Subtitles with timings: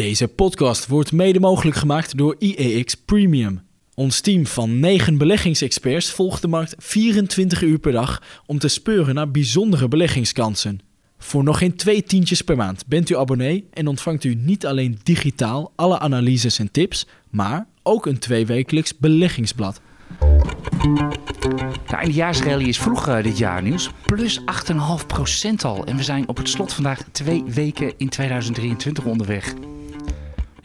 [0.00, 3.60] Deze podcast wordt mede mogelijk gemaakt door IEX Premium.
[3.94, 9.14] Ons team van 9 beleggingsexperts volgt de markt 24 uur per dag om te speuren
[9.14, 10.80] naar bijzondere beleggingskansen.
[11.18, 14.98] Voor nog geen twee tientjes per maand bent u abonnee en ontvangt u niet alleen
[15.02, 19.80] digitaal alle analyses en tips, maar ook een tweewekelijks beleggingsblad.
[21.86, 23.90] Nou, eindejaarsrally is vroeg eh, dit jaar nieuws.
[24.06, 24.44] Plus 8,5%
[25.62, 25.84] al.
[25.84, 29.54] En we zijn op het slot vandaag twee weken in 2023 onderweg.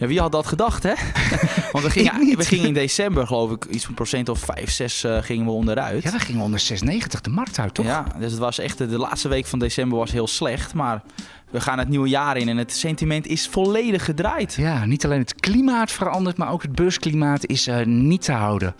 [0.05, 0.93] Ja, wie had dat gedacht, hè?
[1.71, 5.03] Want we gingen, we gingen in december, geloof ik, iets van procent of 5, 6
[5.03, 6.03] eh, gingen we onderuit.
[6.03, 7.85] Ja, we gingen onder 6,90 de markt uit, toch?
[7.85, 10.73] Ja, dus het was echt, de, de laatste week van december was heel slecht.
[10.73, 11.01] Maar
[11.49, 14.53] we gaan het nieuwe jaar in en het sentiment is volledig gedraaid.
[14.53, 18.75] Ja, niet alleen het klimaat verandert, maar ook het beursklimaat is eh, niet te houden.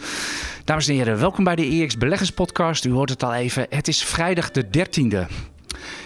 [0.63, 2.85] Dames en heren, welkom bij de EX Beleggers Podcast.
[2.85, 3.65] U hoort het al even.
[3.69, 5.53] Het is vrijdag de 13e.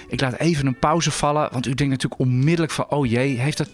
[0.09, 2.85] Ik laat even een pauze vallen, want u denkt natuurlijk onmiddellijk van...
[2.89, 3.69] oh jee, heeft dat,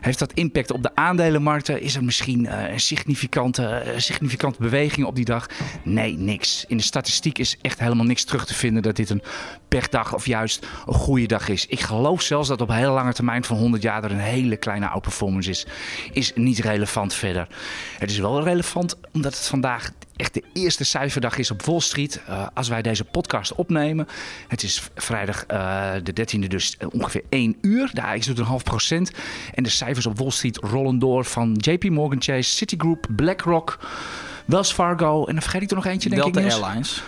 [0.00, 1.80] heeft dat impact op de aandelenmarkten?
[1.80, 5.46] Is er misschien eh, een significante, eh, significante beweging op die dag?
[5.82, 6.64] Nee, niks.
[6.68, 8.82] In de statistiek is echt helemaal niks terug te vinden...
[8.82, 9.22] dat dit een
[9.68, 11.66] pechdag of juist een goede dag is.
[11.66, 14.04] Ik geloof zelfs dat op een hele lange termijn van 100 jaar...
[14.04, 15.66] er een hele kleine outperformance is.
[16.12, 17.46] Is niet relevant verder.
[17.98, 19.90] Het is wel relevant omdat het vandaag
[20.22, 22.20] echt de eerste cijferdag is op Wall Street.
[22.26, 24.08] eh, als wij deze podcast opnemen.
[24.48, 27.90] Het is vrijdag eh, de 13e, dus ongeveer 1 uur.
[27.92, 29.10] De AX doet een half procent.
[29.54, 33.78] En de cijfers op Wall Street rollen door van JP Morgan Chase, Citigroup, BlackRock,
[34.44, 35.24] Wells Fargo.
[35.24, 36.46] En dan vergeet ik er nog eentje, denk Delta ik.
[36.46, 36.62] Niels.
[36.62, 37.02] Airlines.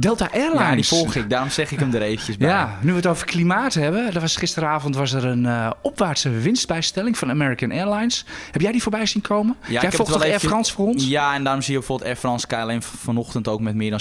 [0.00, 0.60] Delta Airlines.
[0.60, 1.30] Ja, die volg ik.
[1.30, 2.48] Daarom zeg ik hem er eventjes bij.
[2.48, 4.14] Ja, nu we het over klimaat hebben.
[4.14, 8.24] Er was, gisteravond was er een eh, opwaartse winstbijstelling van American Airlines.
[8.50, 9.56] Heb jij die voorbij zien komen?
[9.62, 11.06] ik jij heb volgt het toch Air France voor ons?
[11.06, 14.00] Ja, en daarom zie je bijvoorbeeld Air France KLM vanochtend ook met meer dan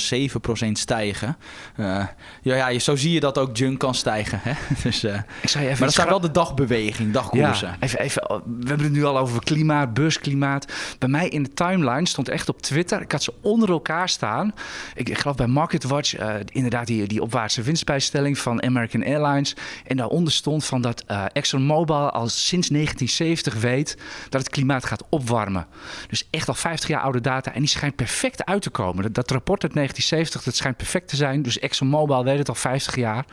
[0.68, 1.38] 7% stijgen.
[1.76, 2.04] Eh,
[2.42, 4.40] ja, ja, zo zie je dat ook junk kan stijgen.
[4.44, 4.54] Hè?
[4.84, 7.68] Dus, eh, Ik zou je even maar dat staat wel de dagbeweging, dagkoersen.
[7.68, 10.74] Ja, even, even, oh, we hebben het nu al over klimaat, beursklimaat.
[11.00, 14.54] Bij mij in de timeline stond echt op Twitter, ik had ze onder elkaar staan.
[14.96, 15.48] Ik, ik geloof bij
[15.88, 19.56] MarketWatch, eh, inderdaad die, die opwaartse winstbijstelling van American Airlines.
[19.86, 23.98] En daaronder stond van dat eh ExxonMobil al sinds 1970 weet
[24.30, 25.66] dat het klimaat gaat opwarmen.
[26.08, 29.14] Dus echt al 50 jaar oude data en die schijnt perfect uit te komen.
[29.14, 31.42] Dat, rapport uit 1970, dat schijnt perfect te zijn.
[31.42, 33.26] Dus ExxonMobil weet het al 50 jaar.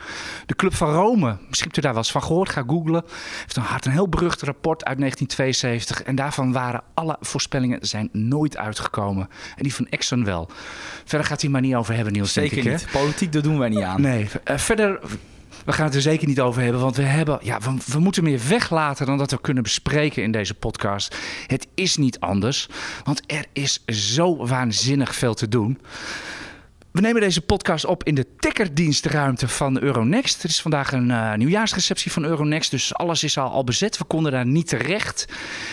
[0.45, 3.03] De Club van Rome, misschien hebt u daar wel eens van gehoord, ga googlen.
[3.39, 6.03] Heeft een, had een heel berucht rapport uit 1972.
[6.03, 9.29] En daarvan waren alle voorspellingen zijn nooit uitgekomen.
[9.55, 10.49] En die van Exxon wel.
[11.05, 12.33] Verder gaat hij maar niet over hebben, Niels.
[12.49, 12.87] Zeker ik, niet.
[12.91, 14.01] Politiek, dat doen wij niet aan.
[14.01, 14.99] Nee, eh, verder.
[15.65, 18.23] We gaan het er zeker niet over hebben, want we, hebben, ja, we, we moeten
[18.23, 21.15] meer weglaten dan dat we kunnen bespreken in deze podcast.
[21.47, 22.69] Het is niet anders,
[23.03, 25.79] want er is zo waanzinnig veel te doen.
[26.95, 30.41] We nemen deze podcast op in de tickerdienstruimte van Euronext.
[30.41, 33.97] Het is vandaag een eh, nieuwjaarsreceptie van Euronext, dus alles is al, al bezet.
[33.97, 35.25] We konden daar niet terecht.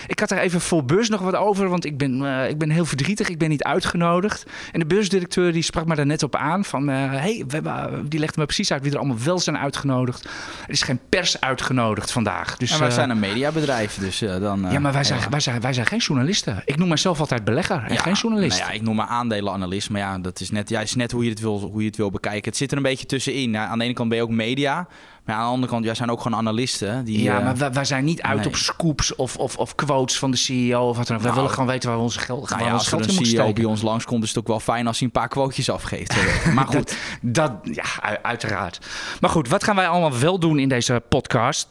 [0.06, 2.71] Ik had er even voor beurs nog wat over, want ik ben, eh, ik ben
[2.71, 3.28] heel verdrietig.
[3.28, 4.44] Ik ben niet uitgenodigd.
[4.72, 6.88] En de beursdirecteur die sprak me daar net op aan van...
[6.88, 10.25] eh, hey, we hebben, die legde me precies uit wie er allemaal wel zijn uitgenodigd.
[10.25, 12.56] Er is geen pers uitgenodigd vandaag.
[12.56, 14.66] Dus, En wij zijn een mediabedrijf, dus dan...
[14.71, 16.62] ja, maar wij zijn, wij, zijn, wij zijn geen journalisten.
[16.65, 18.59] Ik noem mezelf altijd belegger en Ja, geen journalist.
[18.59, 21.30] Nou ja, ik noem maar aandelenanalist, maar ja, dat is net, juist net hoe je,
[21.30, 22.48] het wil, hoe je het wil bekijken.
[22.48, 23.52] Het zit er een beetje tussenin.
[23.52, 24.86] Ja, aan de ene kant ben je ook media,
[25.24, 27.04] maar aan de andere kant, jij zijn ook gewoon analisten.
[27.04, 28.46] Die, Ja, eh, maar wij, wij zijn niet uit nee.
[28.46, 31.22] op scoops of, of, of quotes van de CEO of wat dan ook.
[31.22, 33.04] Wij Nou, willen gewoon weten waar we onze geld, nou waar ja, als er geld
[33.04, 33.54] een CEO steken.
[33.54, 36.14] bij ons langskomt, is het ook wel fijn als hij een paar quotejes afgeeft.
[36.54, 37.84] maar goed, Dat, ja,
[38.22, 38.78] uiteraard.
[39.20, 41.68] Maar goed, wat gaan wij allemaal wel doen in deze podcast?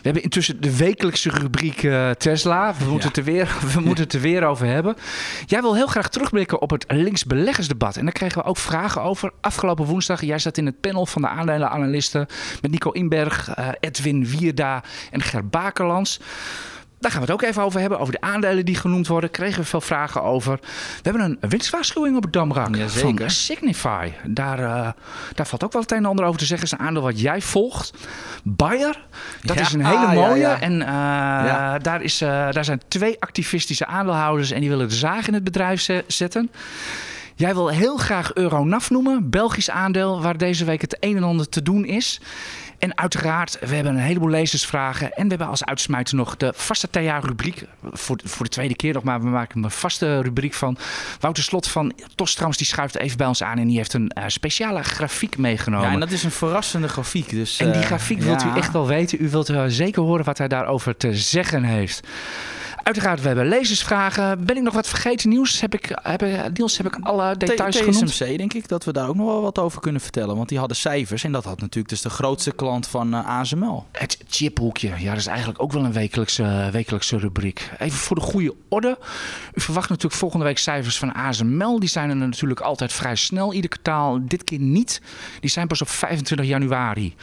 [0.00, 2.74] We hebben intussen de wekelijkse rubriek eh, Tesla.
[2.78, 3.06] We moeten, Ja.
[3.06, 4.96] het er weer, we moeten het er weer over hebben.
[5.46, 7.96] Jij wil heel graag terugblikken op het linksbeleggersdebat.
[7.96, 9.32] En daar kregen we ook vragen over.
[9.40, 12.26] Afgelopen woensdag, jij zat in het panel van de aandelenanalisten...
[12.62, 16.20] met Nico Inberg, eh, Edwin Wierda en Ger Bakerlands.
[17.00, 17.98] Daar gaan we het ook even over hebben.
[17.98, 19.30] Over de aandelen die genoemd worden.
[19.30, 20.58] Kregen we veel vragen over.
[21.02, 23.18] We hebben een winstwaarschuwing op het Damrak Jazeker.
[23.18, 24.10] van Signify.
[24.24, 24.88] Daar, eh,
[25.34, 26.66] daar valt ook wel het een en ander over te zeggen.
[26.66, 27.92] Is een aandeel wat jij volgt.
[28.44, 29.04] Bayer,
[29.42, 30.40] dat Ja, is een hele ah, ja, mooie.
[30.40, 30.60] ja.
[30.60, 34.50] En eh, daar, is, eh, daar zijn twee activistische aandeelhouders...
[34.50, 36.50] en die willen de zaag in het bedrijf ze- zetten.
[37.34, 41.48] Jij wil heel graag Euronaf noemen, Belgisch aandeel, waar deze week het een en ander
[41.48, 42.20] te doen is.
[42.80, 45.12] En uiteraard, we hebben een heleboel lezersvragen.
[45.12, 47.64] En we hebben als uitsmijter nog de vaste TA-rubriek.
[47.92, 50.76] Voor, voor de tweede keer nog, maar we maken een vaste rubriek van.
[51.20, 53.58] Wouter Slot van Tos trouwens, die schuift even bij ons aan.
[53.58, 55.86] En die heeft een eh, speciale grafiek meegenomen.
[55.86, 57.30] ja, en dat is een verrassende grafiek.
[57.30, 58.54] Dus, En die eh, grafiek wilt ja.
[58.54, 59.22] u echt wel weten.
[59.22, 62.06] U wilt eh, zeker horen wat hij daarover te zeggen heeft.
[62.90, 64.44] Uiteraard, we hebben lezersvragen.
[64.44, 65.60] Ben ik nog wat vergeten nieuws?
[65.60, 66.22] Heb ik, heb,
[66.52, 68.06] Niels, heb ik alle details T- genoemd?
[68.06, 70.36] TSMC denk ik dat we daar ook nog wel wat over kunnen vertellen.
[70.36, 73.86] Want die hadden cijfers en dat had natuurlijk dus de grootste klant van eh, ASML.
[73.92, 77.70] Het chiphoekje, ja, dat is eigenlijk ook wel een wekelijkse, wekelijkse rubriek.
[77.78, 78.98] Even voor de goede orde.
[79.54, 81.80] U verwacht natuurlijk volgende week cijfers van ASML.
[81.80, 84.18] Die zijn er natuurlijk altijd vrij snel, ieder kwartaal.
[84.22, 85.00] Dit keer niet.
[85.40, 87.14] Die zijn pas op 25 januari.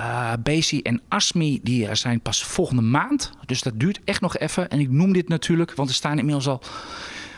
[0.00, 3.30] Uh, Bezi en Asmi die eh, zijn pas volgende maand.
[3.46, 4.70] Dus dat duurt echt nog even.
[4.70, 6.62] En ik noem dit natuurlijk, want er staan inmiddels al...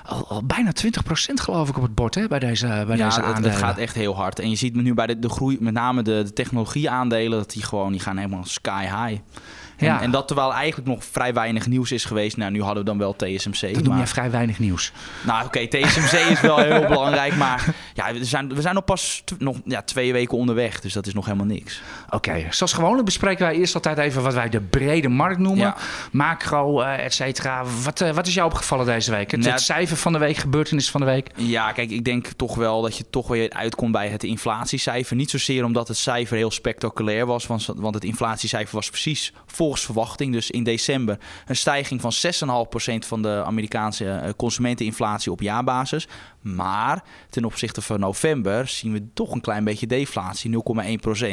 [0.06, 3.20] Al, al, bijna 20% geloof ik op het bord hè, bij deze, bij ja, deze
[3.20, 3.50] dat, aandelen.
[3.50, 4.38] dat gaat echt heel hard.
[4.38, 7.62] En je ziet nu bij de, de groei, met name de, de technologieaandelen, dat die
[7.62, 9.20] gewoon die gaan helemaal sky high.
[9.82, 10.00] En, Ja.
[10.02, 12.36] en dat terwijl eigenlijk nog vrij weinig nieuws is geweest.
[12.36, 13.60] Nou, nu hadden we dan wel TSMC.
[13.60, 14.92] Dat noem maar- jij vrij weinig nieuws.
[15.26, 17.36] Nou, oké, TSMC is wel heel belangrijk.
[17.36, 20.80] Maar ja, we zijn, we zijn nog pas nog, ja, twee weken onderweg.
[20.80, 21.80] Dus dat is nog helemaal niks.
[22.10, 25.64] Oké, zoals gewoonlijk bespreken wij eerst altijd even wat wij de brede markt noemen.
[25.66, 25.76] Ja.
[26.12, 27.64] Macro, eh et cetera.
[27.84, 29.30] Wat, eh, wat is jou opgevallen deze week?
[29.30, 31.30] Het, Nou, het cijfer van de week, gebeurtenis van de week.
[31.36, 35.16] Ja, kijk, ik denk toch wel dat je toch weer uitkomt bij het inflatiecijfer.
[35.16, 39.32] Niet zozeer omdat het cijfer heel spectaculair was, want, want het inflatiecijfer was precies
[39.72, 40.32] volgens verwachting.
[40.32, 46.08] Dus in december een stijging van 6,5% van de Amerikaanse eh, consumenteninflatie op jaarbasis.
[46.40, 50.62] Maar ten opzichte van november zien we toch een klein beetje deflatie,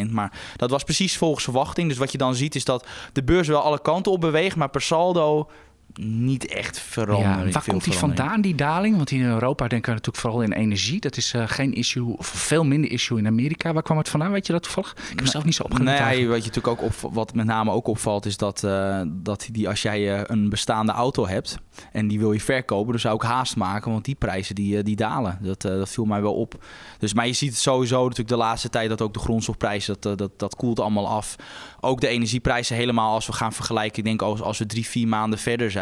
[0.07, 0.11] 0,1%.
[0.11, 1.89] Maar dat was precies volgens verwachting.
[1.89, 4.69] Dus wat je dan ziet is dat de beurs wel alle kanten op beweegt, maar
[4.69, 5.49] per saldo
[5.93, 7.45] niet echt verandering.
[7.45, 8.95] Ja, waar komt die vandaan, die daling?
[8.95, 10.99] Want in Europa denken we natuurlijk vooral in energie.
[10.99, 13.73] Dat is eh, geen issue, of veel minder issue in Amerika.
[13.73, 14.31] Waar kwam het vandaan?
[14.31, 14.91] Weet je dat toevallig?
[14.91, 15.85] Ik heb er zelf niet zo opgelet.
[15.85, 16.31] Nee, eigenlijk.
[16.31, 19.69] wat je natuurlijk ook op, wat met name ook opvalt, is dat, eh, dat die,
[19.69, 21.57] als jij eh, een bestaande auto hebt
[21.91, 24.95] en die wil je verkopen, dan zou ik haast maken, want die prijzen die, die
[24.95, 25.39] dalen.
[25.41, 26.63] Dat, dat viel mij wel op.
[26.97, 30.17] Dus, maar je ziet het sowieso natuurlijk de laatste tijd dat ook de grondstofprijzen, dat,
[30.17, 31.35] dat, dat koelt allemaal af.
[31.79, 33.97] Ook de energieprijzen helemaal als we gaan vergelijken.
[33.97, 35.78] Ik denk als, als we drie, vier maanden verder zijn,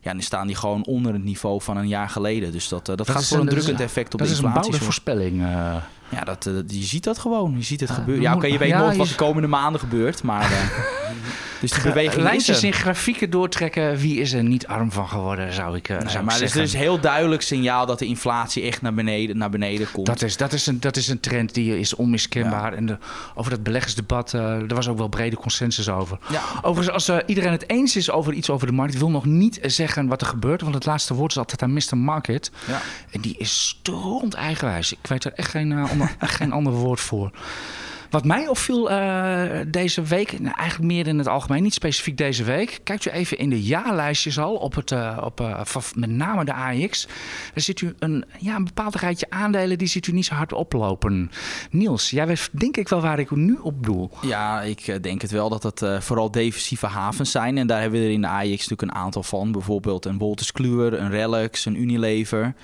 [0.00, 2.52] ja, dan staan die gewoon onder het niveau van een jaar geleden.
[2.52, 4.34] Dus dat, eh, dat, gaat is voor een dat is drukkend effect op Dat de
[4.34, 4.70] is een inflatie.
[4.70, 5.04] bouwde zorgen.
[5.14, 5.42] voorspelling.
[5.42, 5.76] eh.
[6.08, 7.54] Ja, dat, eh, je ziet dat gewoon.
[7.56, 8.22] Je ziet het Ah, gebeuren.
[8.22, 10.42] Ja, oké, je weet nooit wat de komende maanden gebeurt, maar...
[10.52, 10.58] eh,
[11.60, 13.96] dus die beweging is Lijntjes in grafieken doortrekken.
[13.96, 16.48] Wie is er niet arm van geworden, zou ik, eh, Nee, zou maar dus er
[16.48, 16.62] zeggen.
[16.62, 20.06] is heel duidelijk signaal dat de inflatie echt naar beneden, naar beneden komt.
[20.06, 22.72] Dat is, dat, is een, dat is een trend die is onmiskenbaar.
[22.72, 22.98] En de,
[23.34, 26.18] over dat beleggersdebat, eh er was ook wel brede consensus over.
[26.30, 26.40] Ja.
[26.62, 30.06] Overigens, als iedereen het eens is over iets over de markt, wil nog niet zeggen
[30.06, 30.60] wat er gebeurt.
[30.60, 31.96] Want het laatste woord is altijd aan Mr.
[31.96, 32.50] Market.
[32.66, 32.80] Ja.
[33.10, 34.92] En die is stront eigenwijs.
[34.92, 37.30] Ik weet er echt geen, eh, ander, geen ander woord voor.
[38.10, 42.44] Wat mij opviel eh, deze week, nou, eigenlijk meer in het algemeen, niet specifiek deze
[42.44, 42.80] week.
[42.82, 45.60] Kijkt u even in de jaarlijstjes al, op het, eh, op, eh,
[45.94, 47.06] met name de AX.
[47.54, 50.52] Daar ziet u een, ja, een bepaald rijtje aandelen, die ziet u niet zo hard
[50.52, 51.30] oplopen.
[51.70, 54.10] Niels, jij weet denk ik wel waar ik nu op doel.
[54.22, 57.58] Ja, ik denk het wel dat het vooral defensieve havens zijn.
[57.58, 59.52] En daar hebben we er in de AX natuurlijk een aantal van.
[59.52, 62.54] Bijvoorbeeld een Wolters Kluwer, een Relics, een Unilever.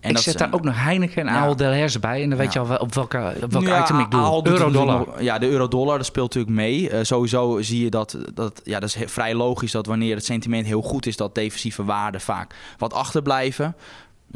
[0.00, 1.38] En ik zet daar ook nog Heineken en Ja.
[1.40, 2.22] Ahold Delhaize bij.
[2.22, 2.62] En dan weet Ja.
[2.62, 4.20] je al op welke, op welk Ja, item ik doe.
[4.44, 5.22] Euro-dollar.
[5.22, 6.90] Ja, de euro-dollar, dat speelt natuurlijk mee.
[6.90, 10.66] Eh, sowieso zie je dat, dat, ja, dat is vrij logisch dat wanneer het sentiment
[10.66, 13.74] heel goed is, dat defensieve waarden vaak wat achterblijven.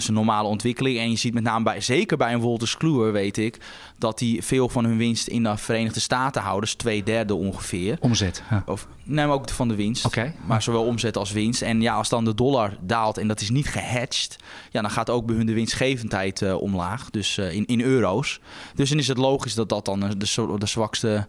[0.00, 0.98] Is een normale ontwikkeling.
[0.98, 3.58] En je ziet met name bij, zeker bij een Wolters Kluwer, weet ik,
[3.98, 6.64] dat die veel van hun winst in de Verenigde Staten houden.
[6.64, 7.96] Dus twee derde ongeveer.
[8.00, 8.42] Omzet.
[8.50, 8.62] Ja.
[8.66, 10.04] Of, nee, maar ook van de winst.
[10.04, 10.34] Oké.
[10.46, 11.62] Maar zowel omzet als winst.
[11.62, 14.36] En ja, als dan de dollar daalt en dat is niet gehatcht,
[14.70, 17.10] ja, dan gaat ook bij hun de winstgevendheid eh, omlaag.
[17.10, 18.40] Dus eh, in, in euro's.
[18.74, 21.26] Dus dan is het logisch dat dat dan eh, de, de zwakste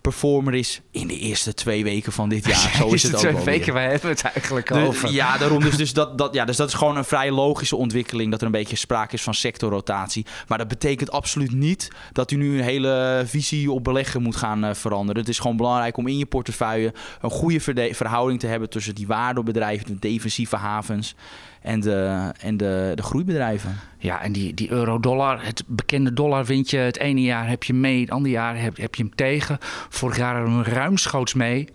[0.00, 2.74] performer is in de eerste twee weken van dit jaar.
[2.80, 3.74] Zo is het ook twee wel weken, weer.
[3.74, 5.12] waar hebben we het eigenlijk De- over?
[5.12, 5.60] ja, daarom.
[5.60, 8.30] Dus, dus, dat, dat, ja, dus dat is gewoon een vrij logische ontwikkeling.
[8.30, 10.26] Dat er een beetje sprake is van sectorrotatie.
[10.48, 14.64] Maar dat betekent absoluut niet dat u nu een hele visie op beleggen moet gaan
[14.64, 15.20] eh, veranderen.
[15.20, 17.60] Het is gewoon belangrijk om in je portefeuille een goede
[17.94, 21.14] verhouding te hebben tussen die waardebedrijven, de defensieve havens
[21.62, 23.78] en de, en de, de groeibedrijven.
[24.00, 26.78] Ja, en die, die euro-dollar, het bekende dollarwindje.
[26.78, 29.58] Het ene jaar heb je mee, het andere jaar heb, heb je hem tegen.
[29.88, 31.68] Vorig jaar hadden we hem ruimschoots mee.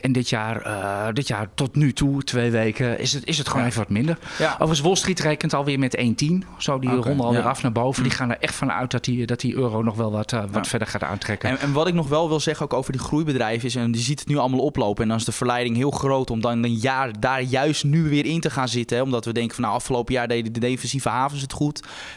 [0.00, 3.46] En dit jaar, eh, dit jaar tot nu toe, twee weken, is het, is het
[3.46, 3.68] gewoon Ja.
[3.68, 4.18] even wat minder.
[4.38, 4.52] Ja.
[4.52, 6.44] Overigens, Wall Street rekent alweer met 1,10.
[6.58, 7.48] Zo, die ronden alweer ja.
[7.48, 8.02] af naar boven.
[8.02, 10.42] Die gaan er echt van uit dat die, dat die euro nog wel wat, eh,
[10.50, 11.48] wat verder gaat aantrekken.
[11.50, 14.02] En, en wat ik nog wel wil zeggen ook over die groeibedrijven is, en die
[14.02, 15.02] ziet het nu allemaal oplopen.
[15.02, 18.24] En dan is de verleiding heel groot om dan een jaar daar juist nu weer
[18.26, 18.96] in te gaan zitten.
[18.96, 19.02] Hè?
[19.02, 21.64] Omdat we denken van nou, afgelopen jaar deden de defensieve havens het goed.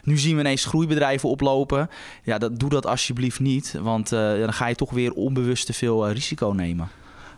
[0.04, 1.90] Nu zien we ineens groeibedrijven oplopen.
[2.24, 3.76] Ja, dat, doe dat alsjeblieft niet.
[3.82, 6.90] Want eh, dan ga je toch weer onbewust te veel eh, risico nemen.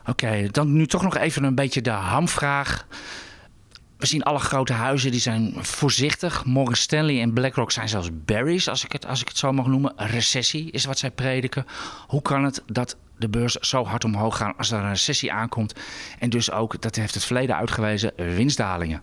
[0.06, 2.88] Oké, dan nu toch nog even een beetje de hamvraag.
[3.98, 6.46] We zien alle grote huizen die zijn voorzichtig.
[6.46, 9.66] Morgan Stanley en BlackRock zijn zelfs berries, als ik het, als ik het zo mag
[9.66, 9.94] noemen.
[9.96, 11.66] Recessie is wat zij prediken.
[12.08, 15.74] Hoe kan het dat de beurs zo hard omhoog gaan als er een recessie aankomt.
[16.20, 19.02] En dus ook, dat heeft het verleden uitgewezen, winstdalingen.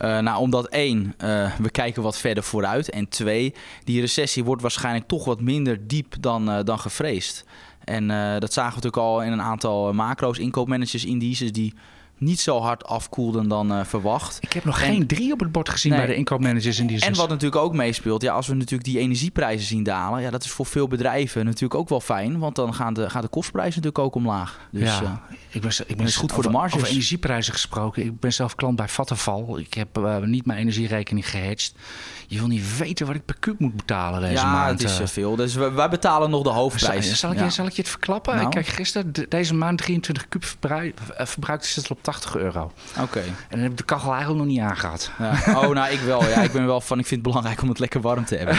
[0.00, 2.90] Uh, nou, omdat één, uh, we kijken wat verder vooruit.
[2.90, 7.44] En twee, die recessie wordt waarschijnlijk toch wat minder diep dan, uh, dan gevreesd.
[7.84, 8.08] En
[8.40, 11.74] dat zagen we natuurlijk al in een aantal macro's, inkoopmanagers, indices die
[12.18, 14.38] niet zo hard afkoelden dan uh, verwacht.
[14.40, 17.14] Ik heb nog geen drie op het bord gezien bij de inkoopmanagers in die En
[17.14, 20.50] wat natuurlijk ook meespeelt, ja, als we natuurlijk die energieprijzen zien dalen, ja, dat is
[20.50, 24.04] voor veel bedrijven natuurlijk ook wel fijn, want dan gaan de, gaan de kostprijzen natuurlijk
[24.04, 24.58] ook omlaag.
[24.70, 26.74] Dus, ja, uh, ik ben, ik ben is goed voor de marges.
[26.74, 29.58] Over energieprijzen gesproken, ik ben zelf klant bij Vattenval.
[29.58, 31.74] Ik heb uh, niet mijn energierekening gehedged.
[32.26, 34.80] Je wil niet weten wat ik per kuub moet betalen deze ja, maand.
[34.80, 35.36] Ja, het is veel.
[35.36, 37.06] Dus wij betalen nog de hoofdprijs.
[37.06, 37.50] Zal, zal, ik, ja.
[37.50, 38.34] zal ik je het verklappen?
[38.34, 38.46] Nou.
[38.46, 42.72] Ik kijk gisteren, deze maand 23 kuub verbruikt, verbruikt is het op 80 euro.
[42.90, 43.02] Oké.
[43.02, 43.22] Okay.
[43.22, 45.10] En dan heb ik de kachel eigenlijk nog niet aangehad.
[45.18, 45.30] Ja.
[45.46, 46.28] Oh, nou, ik wel.
[46.28, 48.56] Ja, ik ben wel van, ik vind het belangrijk om het lekker warm te hebben.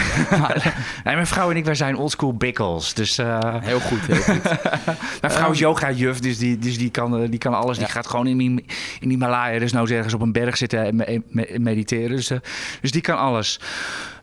[1.03, 2.93] nee, mijn vrouw en ik, wij zijn oldschool bikkels.
[2.93, 3.39] Dus, uh...
[3.59, 4.43] Heel goed, heel goed.
[5.21, 7.77] mijn vrouw is yoga-juf, dus, die, dus die, kan, die kan alles.
[7.77, 7.83] Ja.
[7.83, 8.65] Die gaat gewoon in die, in
[8.99, 12.15] die Himalaya, dus nou ergens op een berg zitten en me, me, mediteren.
[12.15, 12.39] Dus, uh,
[12.81, 13.59] dus die kan alles.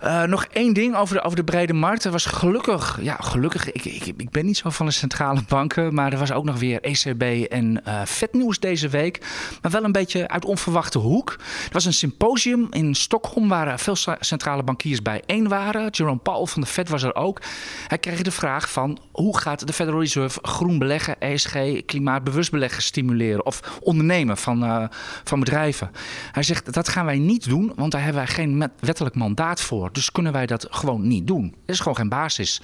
[0.05, 2.05] Uh, nog één ding over de, over de brede markt.
[2.05, 5.95] Er was gelukkig, ja, gelukkig, ik, ik, ik ben niet zo van de centrale banken,
[5.95, 9.21] maar er was ook nog weer ECB en uh, vetnieuws deze week.
[9.63, 11.31] Maar wel een beetje uit onverwachte hoek.
[11.67, 15.91] Er was een symposium in Stockholm waar veel centrale bankiers bijeen waren.
[15.91, 17.41] Jerome Powell van de Fed was er ook.
[17.87, 22.83] Hij kreeg de vraag van hoe gaat de Federal Reserve groen beleggen, ESG, klimaatbewust beleggen
[22.83, 24.91] stimuleren of ondernemen van,
[25.25, 25.91] van bedrijven.
[26.33, 29.86] Hij zegt dat gaan wij niet doen, want daar hebben wij geen wettelijk mandaat voor.
[29.95, 31.55] Dus kunnen wij dat gewoon niet doen.
[31.67, 32.61] Er is gewoon geen basis.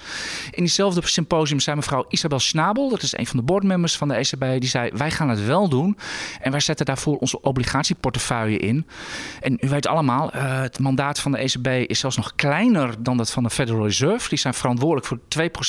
[0.51, 4.13] In diezelfde symposium zei mevrouw Isabel Schnabel, dat is een van de boardmembers van de
[4.13, 5.97] ECB, die zei: Wij gaan het wel doen.
[6.41, 8.87] En wij zetten daarvoor onze obligatieportefeuille in.
[9.41, 13.17] En u weet allemaal, uh, het mandaat van de ECB is zelfs nog kleiner dan
[13.17, 14.29] dat van de Federal Reserve.
[14.29, 15.19] Die zijn verantwoordelijk voor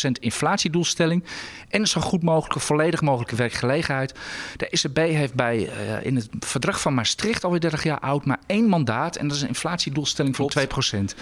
[0.08, 1.24] 2% inflatiedoelstelling.
[1.68, 4.14] En zo goed mogelijke, volledig mogelijke werkgelegenheid.
[4.56, 8.38] De ECB heeft bij, uh, in het verdrag van Maastricht, alweer 30 jaar oud, maar
[8.46, 9.16] één mandaat.
[9.16, 11.14] En dat is een inflatiedoelstelling van 2%.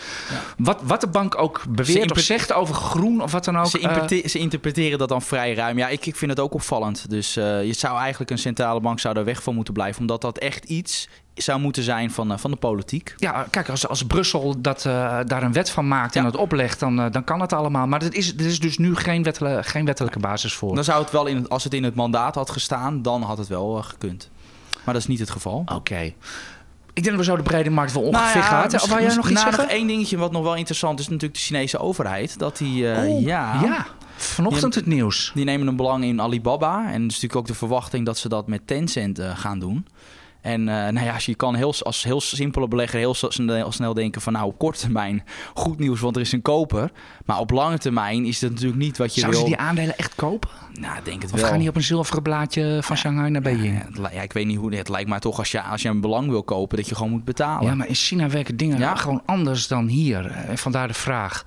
[0.57, 3.67] Wat, wat de bank ook beweert of zegt over groen of wat dan ook.
[3.67, 5.79] Ze, uh, ze, interpreteren dat dan vrij ruim.
[5.79, 7.11] Ja, ik, ik vind het ook opvallend.
[7.11, 10.01] Dus uh, je zou eigenlijk een centrale bank zou er weg van moeten blijven.
[10.01, 13.15] Omdat dat echt iets zou moeten zijn van, uh, van de politiek.
[13.17, 16.21] Ja, kijk, als, als Brussel dat, uh, daar een wet van maakt ja.
[16.21, 17.87] en het oplegt, dan, uh, dan kan het allemaal.
[17.87, 20.75] Maar er is, er is dus nu geen, wettelijke, geen wettelijke basis voor.
[20.75, 23.49] Dan zou het wel, in als het in het mandaat had gestaan, dan had het
[23.49, 24.31] wel gekund.
[24.85, 25.59] Maar dat is niet het geval.
[25.59, 25.73] Oké.
[25.73, 26.15] Okay.
[26.95, 28.87] Ik denk dat we zo de brede markt wel ongeveer nou ja, gaat.
[28.87, 29.63] Jij nog iets nou, zeggen?
[29.63, 32.39] Nog één dingetje wat nog wel interessant is, natuurlijk de Chinese overheid.
[32.39, 35.33] Dat die, uh, oh, ja, ja, vanochtend het nieuws.
[35.35, 36.85] Die nemen een belang in Alibaba.
[36.85, 39.87] En dus natuurlijk ook de verwachting dat ze dat met Tencent uh, gaan doen.
[40.43, 44.21] En uh, nou ja, je kan heel, als heel simpele belegger heel snel, snel denken
[44.21, 46.91] van nou op korte termijn goed nieuws, want er is een koper.
[47.25, 49.41] Maar op lange termijn is dat natuurlijk niet wat je Zou wil.
[49.41, 50.49] Zou ze die aandelen echt kopen?
[50.73, 51.49] Nou, ik denk het of wel.
[51.49, 53.85] gaan die op een zilveren blaadje van ja, Shanghai naar Beijing?
[53.95, 54.75] Ja, ja, ik weet niet hoe.
[54.75, 57.11] Het lijkt mij toch als je, als je een belang wil kopen, dat je gewoon
[57.11, 57.67] moet betalen.
[57.67, 58.95] Ja, maar in China werken dingen ja.
[58.95, 60.27] gewoon anders dan hier.
[60.27, 61.45] En vandaar de vraag.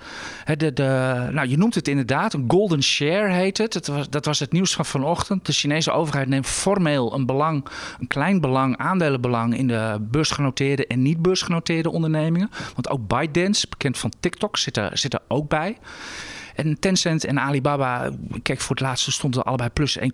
[0.57, 3.73] De, de, nou, je noemt het inderdaad, een golden share heet het.
[3.73, 5.45] het was, dat was het nieuws van vanochtend.
[5.45, 7.65] De Chinese overheid neemt formeel een belang,
[7.99, 12.49] een klein belang, aandelenbelang in de beursgenoteerde en niet beursgenoteerde ondernemingen.
[12.73, 15.77] Want ook ByteDance, bekend van TikTok, zit er, zit er ook bij.
[16.55, 18.11] En Tencent en Alibaba,
[18.41, 20.05] kijk, voor het laatste stonden allebei plus 1,6,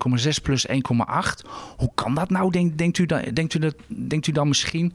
[0.42, 0.74] plus 1,8.
[1.76, 4.94] Hoe kan dat nou, denkt, denkt, u, dan, denkt, u dat, denkt u dan misschien?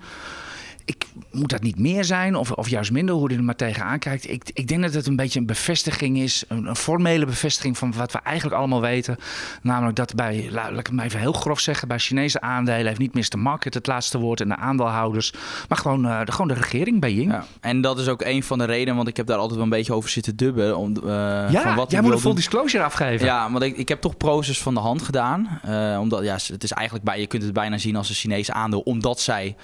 [0.87, 3.99] Ik, moet dat niet meer zijn of, of juist minder, hoe je er maar tegenaan
[3.99, 4.29] kijkt?
[4.29, 7.93] Ik, ik denk dat het een beetje een bevestiging is, een, een, formele bevestiging van
[7.93, 9.17] wat we eigenlijk allemaal weten.
[9.61, 12.99] Namelijk dat bij, laat ik het maar even heel grof zeggen, bij Chinese aandelen heeft
[12.99, 13.39] niet Mr.
[13.39, 15.33] Market het laatste woord en de aandeelhouders,
[15.67, 17.31] maar gewoon, uh, de, gewoon de regering bij Ying.
[17.31, 19.63] Ja, en dat is ook een van de redenen, want ik heb daar altijd wel
[19.63, 20.77] een beetje over zitten dubben.
[20.77, 21.11] Om, uh,
[21.49, 23.25] ja, van wat jij moet een full disclosure afgeven.
[23.25, 25.59] Ja, want ik, ik heb toch proces van de hand gedaan.
[25.65, 28.53] Uh, omdat ja, het is eigenlijk bij, je kunt het bijna zien als een Chinese
[28.53, 29.55] aandeel, omdat zij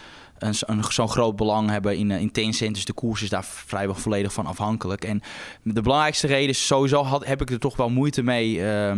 [0.45, 2.75] een, een, zo'n groot belang hebben in, in Tencent.
[2.75, 5.03] Dus de koers is daar vrijwel volledig van afhankelijk.
[5.03, 5.21] En
[5.63, 8.55] de belangrijkste reden is sowieso had, heb ik er toch wel moeite mee.
[8.55, 8.91] Uh,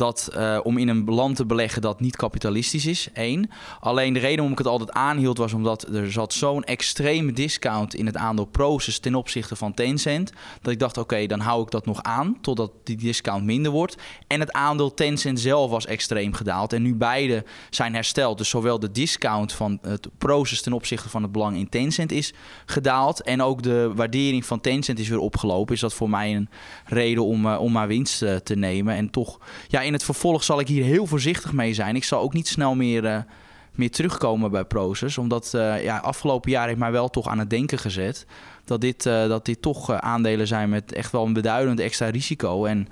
[0.00, 3.08] dat uh, om in een land te beleggen dat niet kapitalistisch is.
[3.12, 3.50] Eén.
[3.80, 7.94] Alleen de reden waarom ik het altijd aanhield was omdat er zat zo'n extreme discount
[7.94, 10.32] in het aandeel Proces ten opzichte van Tencent.
[10.62, 13.96] Dat ik dacht, oké, dan hou ik dat nog aan totdat die discount minder wordt.
[14.26, 16.72] En het aandeel Tencent zelf was extreem gedaald.
[16.72, 18.38] En nu beide zijn hersteld.
[18.38, 22.32] Dus zowel de discount van het Proces ten opzichte van het belang in Tencent is
[22.66, 23.22] gedaald.
[23.22, 25.74] En ook de waardering van Tencent is weer opgelopen.
[25.74, 26.48] Is dat voor mij een
[26.84, 28.94] reden om, uh, om maar winst uh, te nemen.
[28.94, 29.38] En toch,
[29.68, 31.96] ja, in het vervolg zal ik hier heel voorzichtig mee zijn.
[31.96, 33.16] Ik zal ook niet snel meer, uh,
[33.72, 35.18] meer terugkomen bij Proces.
[35.18, 38.26] Omdat uh, ja, afgelopen jaar heeft mij wel toch aan het denken gezet.
[38.64, 42.64] Dat dit, uh, dat dit toch aandelen zijn met echt wel een beduidend extra risico.
[42.64, 42.88] En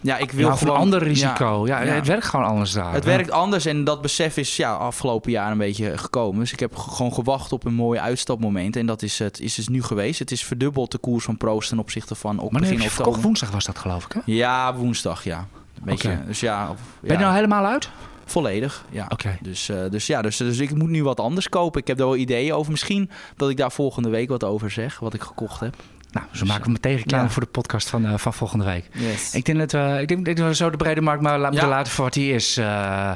[0.00, 0.74] ja, ik wil of gewoon...
[0.74, 1.66] een ander risico.
[1.66, 1.92] Ja, ja.
[1.92, 2.92] het werkt gewoon anders daar.
[2.92, 6.40] Het werkt anders en dat besef is ja, afgelopen jaar een beetje gekomen.
[6.40, 8.76] Dus ik heb gewoon gewacht op een mooi uitstapmoment.
[8.76, 10.18] En dat is, het is dus nu geweest.
[10.18, 12.98] Het is verdubbeld de koers van Proost ten opzichte van op Wanneer heb begin je
[12.98, 13.20] oktober.
[13.20, 14.20] Woensdag was dat geloof ik hè?
[14.24, 15.48] Ja, woensdag, ja.
[15.80, 16.18] Een beetje.
[16.26, 17.90] Dus ja, of- Ben je nou helemaal uit?
[18.24, 18.84] volledig.
[18.90, 19.06] Ja.
[19.08, 19.38] Oké.
[19.40, 21.80] Dus, eh, dus ja, dus, dus ik moet nu wat anders kopen.
[21.80, 22.70] Ik heb daar wel ideeën over.
[22.70, 25.74] Misschien dat ik daar volgende week wat over zeg, wat ik gekocht heb.
[26.12, 27.30] Nou, zo maken we meteen reclame Ja.
[27.30, 28.88] voor de podcast van, eh, van volgende week.
[28.92, 29.34] Yes.
[29.34, 31.66] Ik denk dat we, ik denk, dat we zo de brede markt maar Ja.
[31.68, 32.56] laten voor wat die is.
[32.56, 33.10] Eh,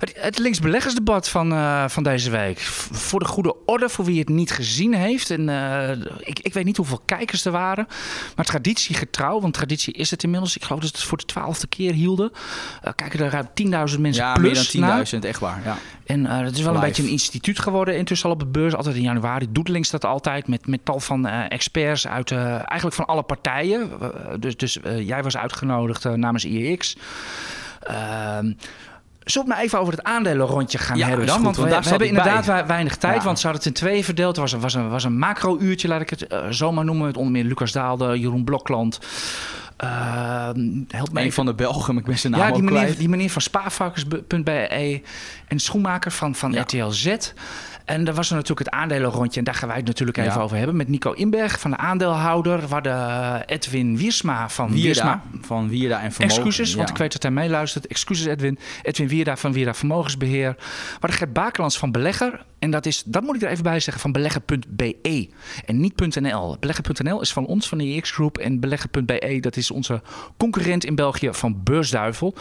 [0.00, 2.60] het, het linksbeleggersdebat van, eh, van deze week.
[2.90, 5.30] Voor de goede orde, voor wie het niet gezien heeft.
[5.30, 7.86] En, eh, ik, ik weet niet hoeveel kijkers er waren.
[8.36, 10.56] Maar traditiegetrouw, want traditie is het inmiddels.
[10.56, 12.32] Ik geloof dat het voor de twaalfde keer hielden.
[12.82, 15.30] Eh, kijken er ruim 10.000 mensen ja, plus meer dan 10.000, naar.
[15.30, 15.60] echt waar.
[15.64, 15.76] Ja.
[16.06, 18.74] En het is wel een beetje een instituut geworden intussen al op de beurs.
[18.74, 23.04] Altijd in januari doet links dat altijd met, met tal van experts uit eigenlijk van
[23.04, 23.90] alle partijen.
[24.38, 26.96] Dus dus jij was uitgenodigd namens IEX.
[27.80, 28.52] Ehm
[29.24, 31.34] Zullen we het maar even over het aandelenrondje gaan Ja, hebben dan?
[31.36, 32.08] goed, want we, want hebben bij.
[32.08, 33.22] inderdaad wei- weinig tijd, Ja.
[33.24, 34.34] want ze hadden het in twee verdeeld.
[34.36, 37.06] Er was een, was een, was een macro-uurtje, laat ik het eh, zomaar noemen.
[37.06, 38.98] Met onder meer Lucas Daalde, Jeroen Blokland.
[39.76, 42.80] Ehm help me Een van de Belgen, maar ik ben zijn naam Ja, die meneer,
[42.82, 42.98] kwijt.
[42.98, 45.00] die meneer van spaarvarkens.be
[45.48, 46.60] en schoenmaker van, van Ja.
[46.60, 47.16] RTL Z.
[47.90, 49.38] En daar was er natuurlijk het aandelenrondje.
[49.38, 50.40] En daar gaan wij het natuurlijk even Ja.
[50.40, 50.76] over hebben.
[50.76, 52.60] Met Nico Inberg van de aandeelhouder.
[52.60, 56.36] We hadden Edwin Wiersma van Wierda, van Wierda en Vermogen.
[56.44, 57.86] Excuses, want ik weet dat hij meeluistert.
[57.86, 58.58] Excuses Edwin.
[58.82, 60.54] Edwin Wierda van Wierda Vermogensbeheer.
[60.58, 62.44] We hadden Gert Bakelands van Belegger.
[62.60, 65.28] En dat is, dat moet ik er even bij zeggen, van belegger.be.
[65.66, 66.56] En niet .nl.
[66.60, 68.38] Belegger.nl is van ons, van de EX Group.
[68.38, 70.02] En belegger.be, dat is onze
[70.36, 72.34] concurrent in België van Beursduivel.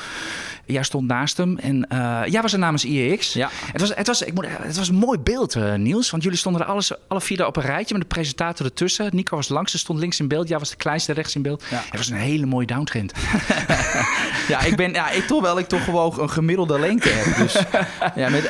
[0.65, 1.57] Jij stond naast hem.
[1.57, 3.33] En eh jij was er namens IEX.
[3.33, 3.49] Ja.
[3.71, 6.09] Het was, het, was, ik moet, het was een mooi beeld, eh, Niels.
[6.09, 9.09] Want jullie stonden er alles, alle vier op een rijtje met de presentator ertussen.
[9.11, 10.47] Nico was langs, stond links in beeld.
[10.47, 11.63] Jij was de kleinste rechts in beeld.
[11.69, 11.83] Ja.
[11.89, 13.13] Het was een hele mooie downtrend.
[14.47, 17.37] Ja, ik ben ja, ik toch wel ik toch gewoon een gemiddelde lengte heb.
[17.37, 17.53] Dus
[18.21, 18.47] ja, met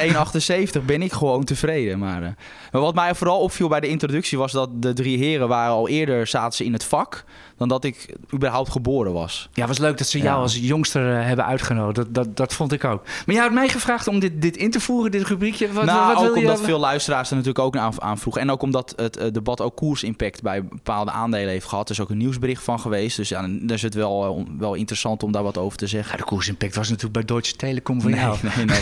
[0.79, 1.99] 1,78 ben ik gewoon tevreden.
[1.99, 2.29] Maar, eh,
[2.71, 5.87] maar wat mij vooral opviel bij de introductie was dat de drie heren waren al
[5.87, 7.23] eerder zaten ze in het vak
[7.59, 9.49] dan dat ik überhaupt geboren was.
[9.53, 10.41] Ja, was leuk dat ze jou Ja.
[10.41, 11.95] als jongster eh, hebben uitgenodigd.
[11.95, 13.03] Dat, dat, dat vond ik ook.
[13.25, 15.71] Maar jij had mij gevraagd om dit, dit in te voeren, dit rubriekje.
[15.71, 16.39] Wat, nou, wat ook wil je?
[16.47, 18.41] omdat veel luisteraars er natuurlijk ook aan, aan vroegen.
[18.41, 21.85] En ook omdat het eh, debat ook koersimpact bij bepaalde aandelen heeft gehad.
[21.89, 23.17] Er is ook een nieuwsbericht van geweest.
[23.17, 26.11] Dus ja, dan is het wel, eh, wel interessant om daar wat over te zeggen.
[26.11, 28.37] Ja, de koersimpact was natuurlijk bij Deutsche Telekom van Nee, jou.
[28.41, 28.77] nee, nee.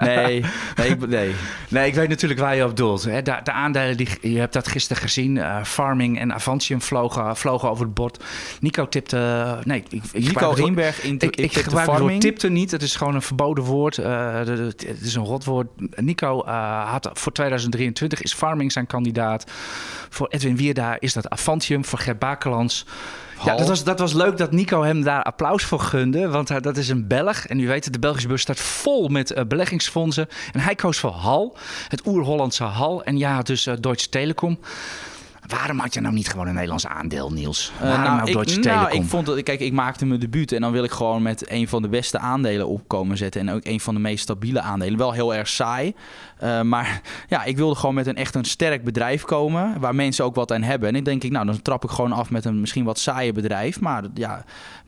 [0.00, 0.44] nee,
[0.76, 1.34] nee, ik- nee.
[1.68, 3.04] Nee, ik weet natuurlijk waar je op doelt.
[3.04, 3.22] Hè.
[3.22, 5.40] De, de aandelen, die, je hebt dat gisteren gezien.
[5.64, 8.24] Farming en Avantium vlogen, vlogen over het bord.
[8.60, 9.16] Nico tipte...
[9.16, 12.20] eh, nee, ik, ik Nico Inberg in Ik, ik woord farming.
[12.20, 12.70] tipte niet.
[12.70, 13.98] Het is gewoon een verboden woord.
[13.98, 15.66] Eh, het is een rotwoord.
[15.96, 19.44] Nico eh, had voor 2023 is Farming zijn kandidaat.
[20.10, 21.84] Voor Edwin Wierda is dat Avantium.
[21.84, 22.86] Voor Gert Bakelands.
[23.44, 26.28] Ja, dat was, dat was leuk dat Nico hem daar applaus voor gunde.
[26.28, 27.46] Want hij- dat is een Belg.
[27.46, 30.28] En u weet het, de Belgische beurs staat vol met eh, beleggingsfondsen.
[30.52, 31.56] En hij koos voor Hal.
[31.88, 33.02] Het oer-Hollandse Hal.
[33.04, 34.58] En ja, dus eh, Deutsche Telekom.
[35.46, 37.72] Waarom had je nou niet gewoon een Nederlands aandeel, Niels?
[37.80, 39.00] Eh, Waarom nou, ik, Deutsche nou, Telekom?
[39.02, 41.68] ik vond dat, kijk, ik maakte mijn debuut en dan wil ik gewoon met een
[41.68, 43.40] van de beste aandelen opkomen zetten.
[43.40, 44.98] En ook een van de meest stabiele aandelen.
[44.98, 45.94] Wel heel erg saai.
[46.38, 49.80] eh, maar ja, ik wilde gewoon met een echt een sterk bedrijf komen.
[49.80, 50.88] Waar mensen ook wat aan hebben.
[50.88, 53.32] En ik denk ik, nou, dan trap ik gewoon af met een misschien wat saaie
[53.32, 53.80] bedrijf.
[53.80, 54.44] Maar ja,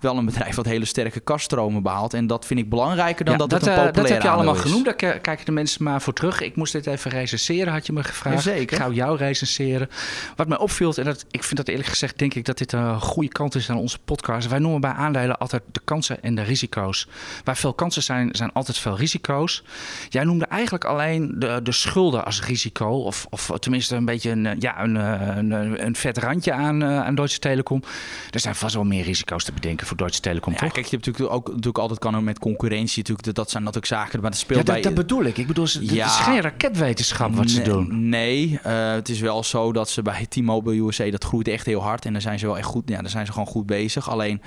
[0.06, 2.14] wel een bedrijf wat hele sterke kaststromen behaalt.
[2.14, 4.28] En dat vind ik belangrijker dan Ja, dat, het een eh, populair dat heb je
[4.28, 4.60] allemaal is.
[4.60, 4.84] genoemd.
[4.84, 6.40] Daar kijken de mensen maar voor terug.
[6.40, 8.44] Ik moest dit even recenseren, had je me gevraagd.
[8.44, 8.76] Jazeker.
[8.76, 9.88] Ik ga jou recenseren.
[10.36, 13.00] Wat mij opviel, en dat, ik vind dat eerlijk gezegd, denk ik dat dit een
[13.00, 14.48] goede kant is aan onze podcast.
[14.48, 17.08] Wij noemen bij aandelen altijd de kansen en de risico's.
[17.44, 19.64] Waar veel kansen zijn, zijn altijd veel risico's.
[20.08, 22.88] Jij noemde eigenlijk alleen de, de schulden als risico.
[22.88, 26.52] Of, of tenminste een beetje een, eh, ja, een, eh, een, een, een vet randje
[26.52, 27.82] aan, eh, aan Deutsche Telekom.
[28.30, 30.72] Er zijn vast wel meer risico's te bedenken voor Deutsche Telekom, Ja, toch?
[30.72, 33.26] kijk, je hebt natuurlijk ook natuurlijk altijd kan ook met concurrentie natuurlijk.
[33.26, 34.82] Dat, dat zijn natuurlijk zaken, maar dat speelt Ja, dat, bij.
[34.82, 35.38] dat bedoel ik.
[35.38, 36.08] Ik bedoel, het is Ja.
[36.08, 38.08] geen raketwetenschap wat ze doen.
[38.08, 41.82] Nee, eh, het is wel zo dat ze bij T-Mobile USA dat groeit echt heel
[41.82, 42.82] hard en daar zijn ze wel echt goed.
[42.88, 44.10] Ja, daar zijn ze gewoon goed bezig.
[44.10, 44.42] Alleen,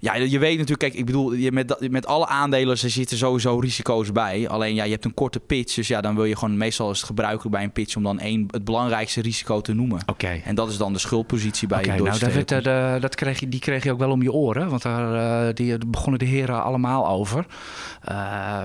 [0.00, 3.58] ja, je weet natuurlijk, kijk, ik bedoel, je met, met alle aandelen er zitten sowieso
[3.58, 4.48] risico's bij.
[4.48, 6.96] Alleen, ja, je hebt een korte pitch, dus ja, dan wil je gewoon meestal is
[6.96, 10.00] het gebruikelijk bij een pitch om dan één het belangrijkste risico te noemen.
[10.06, 10.40] Oké.
[10.44, 12.62] En dat is dan de schuldpositie bij Oké, Deutsche nou, eh,
[12.94, 14.68] de- dat kreeg je, die kreeg je ook wel om je oren.
[14.68, 17.46] Want daar eh, die begonnen de heren allemaal over.
[18.02, 18.62] Eh,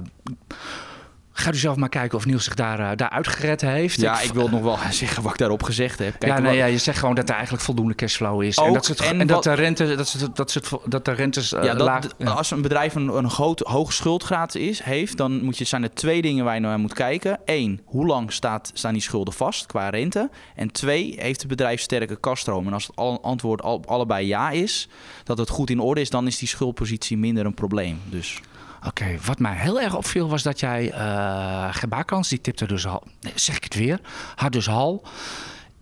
[1.38, 4.02] Gaat u zelf maar kijken of Niels zich daar, uh, daar uitgered heeft.
[4.02, 6.20] Ja, ik wil nog wel zeggen wat ik daarop gezegd heb.
[6.20, 8.60] Kijk, ja, nee, ja, je zegt gewoon dat er eigenlijk voldoende cashflow is.
[8.60, 11.12] Ook, en dat, het, en en dat de rente, dat, ze- dat, ze- dat de
[11.12, 12.36] rentes uh, Ja, dat, laag...
[12.38, 15.94] Als een bedrijf een, een groot, hoge schuldgraad is, heeft, dan moet je, zijn er
[15.94, 17.40] twee dingen waar je naar moet kijken.
[17.46, 20.30] Eén, hoe lang staat, staan die schulden vast qua rente?
[20.56, 22.68] En twee, heeft het bedrijf sterke kaststroom?
[22.68, 24.88] En als het al, antwoord al, allebei ja is,
[25.24, 28.00] dat het goed in orde is, dan is die schuldpositie minder een probleem.
[28.10, 28.42] Dus
[28.88, 33.04] Oké, wat mij heel erg opviel was dat jij uh, Gebakans, die tipte dus al,
[33.22, 34.00] nee, zeg ik het weer,
[34.36, 35.04] had dus hal.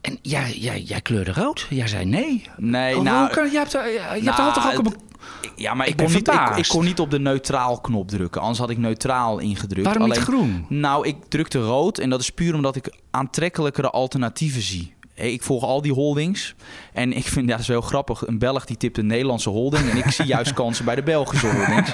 [0.01, 1.67] En jij, jij, jij kleurde rood.
[1.69, 2.49] Jij zei nee.
[2.57, 4.95] nee, Hoe nou, kan, je hebt, uh, je hebt nou, al toch ook een...
[5.55, 8.41] ja, maar Ik kon niet, ik, ik kon niet op de neutraal knop drukken.
[8.41, 9.85] Anders had ik neutraal ingedrukt.
[9.85, 10.65] Waarom niet Alleen- groen?
[10.69, 14.92] Nou, ik drukte rood en dat is puur omdat ik aantrekkelijkere alternatieven zie.
[15.15, 16.55] Ik volg al die holdings
[16.93, 18.27] en ik vind dat is heel grappig.
[18.27, 21.47] Een Belg die tipt een Nederlandse holding en ik zie juist kansen bij de Belgische
[21.47, 21.91] holdings.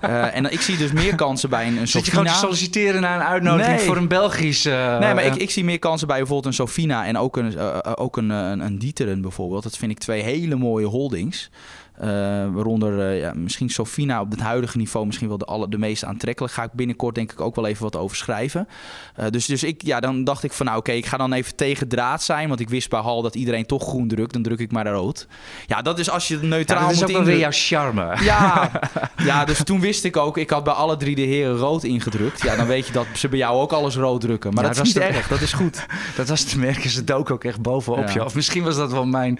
[0.00, 2.52] Eh, en ik zie dus meer kansen bij een, een Zit je gewoon te Sofina.
[2.52, 3.86] solliciteren naar een uitnodiging Nee.
[3.86, 4.66] voor een Belgisch...
[4.66, 7.58] uh, Nee, maar ik, ik zie meer kansen bij bijvoorbeeld een Sofina en ook een,
[7.58, 9.62] eh, ook een, een, een Dieteren bijvoorbeeld.
[9.62, 11.50] Dat vind ik twee hele mooie holdings.
[11.94, 12.08] Eh,
[12.52, 16.04] waaronder eh, ja, misschien Sofina op het huidige niveau misschien wel de, alle, de meest
[16.04, 16.54] aantrekkelijk.
[16.54, 18.68] Ga ik binnenkort denk ik ook wel even wat over schrijven.
[19.16, 21.56] Eh, dus dus ik, ja, dan dacht ik van nou oké, ik ga dan even
[21.56, 22.48] tegen draad zijn.
[22.48, 24.32] Want ik wist bij Hal dat iedereen toch groen drukt.
[24.32, 25.26] Dan druk ik maar rood.
[25.66, 28.16] Ja, dat is als je het ja, neutraal dat is moet ook weer jouw charme.
[28.20, 28.70] Ja,
[29.24, 32.42] ja, dus toen wist ik ook, ik had bij alle drie de heren rood ingedrukt.
[32.42, 34.54] Ja, dan weet je dat ze bij jou ook alles rood drukken.
[34.54, 35.86] Maar Ja, dat dat is niet erg, dat is goed.
[36.16, 38.12] Dat was te merken, ze dook ook echt bovenop Ja.
[38.12, 38.24] je.
[38.24, 39.38] Of misschien was dat wel mijn...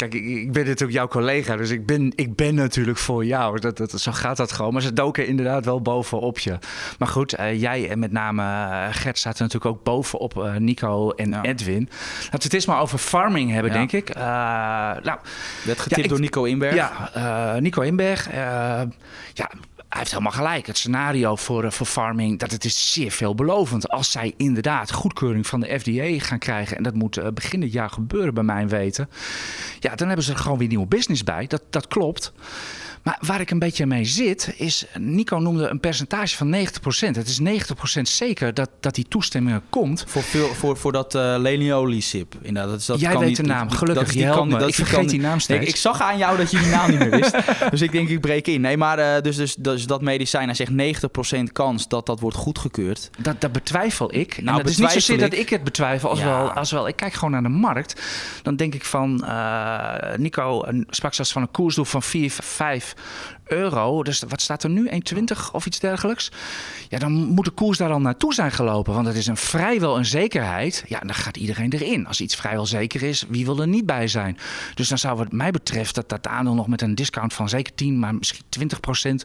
[0.00, 3.60] Kijk, ik, ik ben natuurlijk jouw collega, dus ik ben, ik ben natuurlijk voor jou.
[3.60, 4.72] Dat, dat, zo gaat dat gewoon.
[4.72, 6.58] Maar ze doken inderdaad wel bovenop je.
[6.98, 11.10] Maar goed, eh, jij en met name eh, Gert zaten natuurlijk ook bovenop eh, Nico
[11.10, 11.42] en Ja.
[11.42, 11.88] Edwin.
[12.22, 13.78] Laten we het eens maar over farming hebben, Ja.
[13.78, 14.08] denk ik.
[14.10, 15.18] Eh, nou,
[15.64, 16.74] Werd getipt Ja, ik- door Nico Inberg.
[16.74, 18.32] ja, Nico Inberg.
[19.34, 19.50] ja,
[19.90, 20.66] hij heeft helemaal gelijk.
[20.66, 23.88] Het scenario voor, eh, voor farming, dat het is zeer veelbelovend.
[23.88, 26.76] Als zij inderdaad goedkeuring van de FDA gaan krijgen...
[26.76, 29.10] en dat moet eh, begin dit jaar gebeuren bij mijn weten...
[29.78, 31.46] ja, dan hebben ze er gewoon weer nieuwe business bij.
[31.46, 32.32] Dat, dat klopt.
[33.02, 34.84] Maar waar ik een beetje mee zit, is...
[34.98, 36.58] Nico noemde een percentage van 90%.
[37.00, 37.40] Het is
[37.98, 40.04] 90% zeker dat, dat die toestemming komt.
[40.06, 42.34] Voor, veel, voor, voor dat uh, Lenioli-sip.
[42.42, 43.70] Inderdaad, dat dat Jij kan weet niet, de naam.
[43.70, 44.50] Gelukkig, dat, me.
[44.50, 45.66] dat Ik die vergeet kan- die naam steeds.
[45.68, 47.36] ik zag aan jou dat je die naam niet meer wist.
[47.70, 48.60] dus ik denk, ik breek in.
[48.60, 50.72] Nee, maar uh, dus, dus, dus dat medicijn, hij zegt
[51.48, 53.10] 90% kans dat dat wordt goedgekeurd.
[53.18, 54.36] Dat, dat betwijfel ik.
[54.36, 55.20] En Nou, dat is niet zozeer ik.
[55.30, 56.24] dat ik het betwijfel, als, Ja.
[56.24, 56.88] wel, als wel.
[56.88, 58.00] Ik kijk gewoon naar de markt.
[58.42, 62.89] Dan denk ik van, uh, Nico sprak zelfs van een koersdoel van 4, 5
[63.44, 64.02] euro.
[64.02, 64.88] Dus wat staat er nu?
[64.90, 64.96] 1,20
[65.52, 66.30] of iets dergelijks?
[66.88, 68.94] Ja, dan moet de koers daar al naartoe zijn gelopen.
[68.94, 70.84] Want het is een vrijwel een zekerheid.
[70.88, 72.06] Ja, dan gaat iedereen erin.
[72.06, 74.38] Als iets vrijwel zeker is, wie wil er niet bij zijn?
[74.74, 77.74] Dus dan zou wat mij betreft dat, dat aandeel nog met een discount van zeker
[77.74, 79.24] 10, maar misschien 20 procent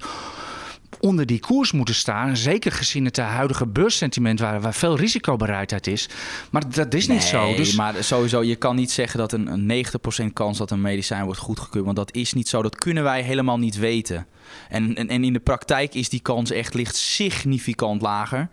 [0.99, 2.37] onder die koers moeten staan.
[2.37, 6.09] Zeker gezien het huidige beurssentiment waar, waar veel risicobereidheid is.
[6.51, 7.55] Maar dat is niet zo.
[7.55, 9.85] Dus maar sowieso, je kan niet zeggen dat een, een
[10.29, 11.85] 90% kans dat een medicijn wordt goedgekeurd.
[11.85, 12.61] Want dat is niet zo.
[12.61, 14.27] Dat kunnen wij helemaal niet weten.
[14.69, 18.49] En, en, en in de praktijk is die kans echt ligt significant lager.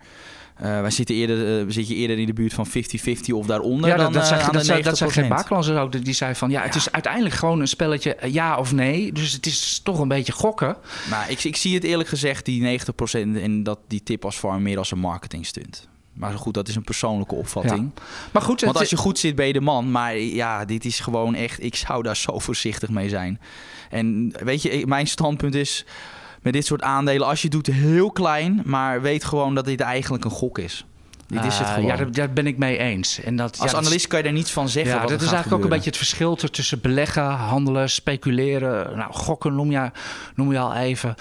[0.61, 2.71] Uh, wij zitten eerder, uh, zit je eerder in de buurt van 50-50
[3.33, 4.83] of daaronder ja, dan dat, dat, zei, aan dat, zei, 90%.
[4.83, 6.05] dat zei Gert Bakelands ook.
[6.05, 6.79] Die zei van, ja, het Ja.
[6.79, 9.11] is uiteindelijk gewoon een spelletje eh, ja of nee.
[9.11, 10.77] Dus het is toch een beetje gokken.
[11.09, 14.61] Maar ik, ik zie het eerlijk gezegd, die 90% en dat die tip als farm
[14.63, 15.87] meer als een marketing stunt.
[16.13, 17.91] Maar goed, dat is een persoonlijke opvatting.
[17.95, 18.03] Ja.
[18.31, 19.91] Maar goed, Want als je goed zit, ben je de man.
[19.91, 21.63] Maar ja, dit is gewoon echt...
[21.63, 23.39] Ik zou daar zo voorzichtig mee zijn.
[23.89, 25.85] En weet je, mijn standpunt is...
[26.43, 28.61] Met dit soort aandelen, als je het doet heel klein...
[28.65, 30.85] maar weet gewoon dat dit eigenlijk een gok is.
[31.27, 31.85] Dit is het gewoon.
[31.85, 33.21] Ja, daar, daar ben ik mee eens.
[33.21, 35.53] En dat, Als ja, analist kan je daar niets van zeggen Ja, dat is eigenlijk
[35.53, 38.97] ook een beetje het verschil tussen beleggen, handelen, speculeren.
[38.97, 39.91] Nou, gokken noem je,
[40.35, 41.15] noem je al even.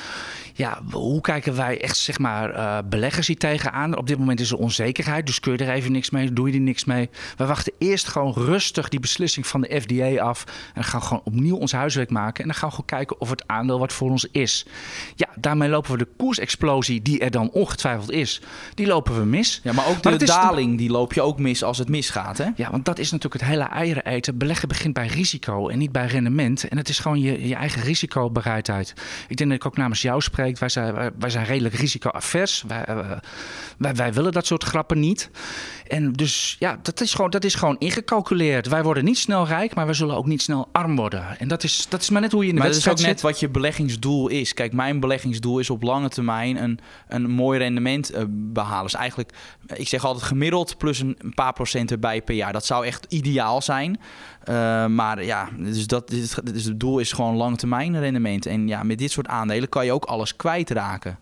[0.54, 3.96] Ja, hoe kijken wij echt, zeg maar, eh, beleggers hier tegenaan?
[3.96, 6.54] Op dit moment is er onzekerheid, dus kun je er even niks mee, doe je
[6.54, 7.10] er niks mee.
[7.36, 10.44] We wachten eerst gewoon rustig die beslissing van de FDA af.
[10.74, 12.42] En gaan gewoon opnieuw ons huiswerk maken.
[12.42, 14.66] En dan gaan we gewoon kijken of het aandeel wat voor ons is.
[15.14, 18.40] Ja, daarmee lopen we de koersexplosie, die er dan ongetwijfeld is,
[18.74, 19.60] die lopen we mis.
[19.62, 22.48] Ja, maar ook De daling, die loop je ook mis als het misgaat, hè?
[22.56, 24.38] Ja, want dat is natuurlijk het hele eieren eten.
[24.38, 26.68] Beleggen begint bij risico en niet bij rendement.
[26.68, 28.94] En het is gewoon je, je eigen risicobereidheid.
[29.28, 30.58] Ik denk dat ik ook namens jou spreek.
[30.58, 32.64] Wij zijn, wij, zijn redelijk risicoavers.
[32.66, 33.10] Wij, eh,
[33.78, 35.30] wij, wij willen dat soort grappen niet.
[35.88, 38.68] En dus ja, dat is, gewoon, dat is gewoon ingecalculeerd.
[38.68, 41.38] Wij worden niet snel rijk, maar we zullen ook niet snel arm worden.
[41.38, 43.10] En dat is, dat is maar net hoe je in de Maar dat is wedstrijd
[43.10, 43.30] ook net zit.
[43.30, 44.54] wat je beleggingsdoel is.
[44.54, 48.82] Kijk, mijn beleggingsdoel is op lange termijn een, een mooi rendement eh, behalen.
[48.82, 49.32] Dus eigenlijk,
[49.82, 52.52] ik zeg altijd gemiddeld plus een, een paar procent erbij per jaar.
[52.52, 54.00] Dat zou echt ideaal zijn.
[54.44, 58.46] Eh, maar ja, dus dat, dus het doel is gewoon lange termijn rendement.
[58.46, 61.18] En ja, met dit soort aandelen kan je ook alles kwijtraken.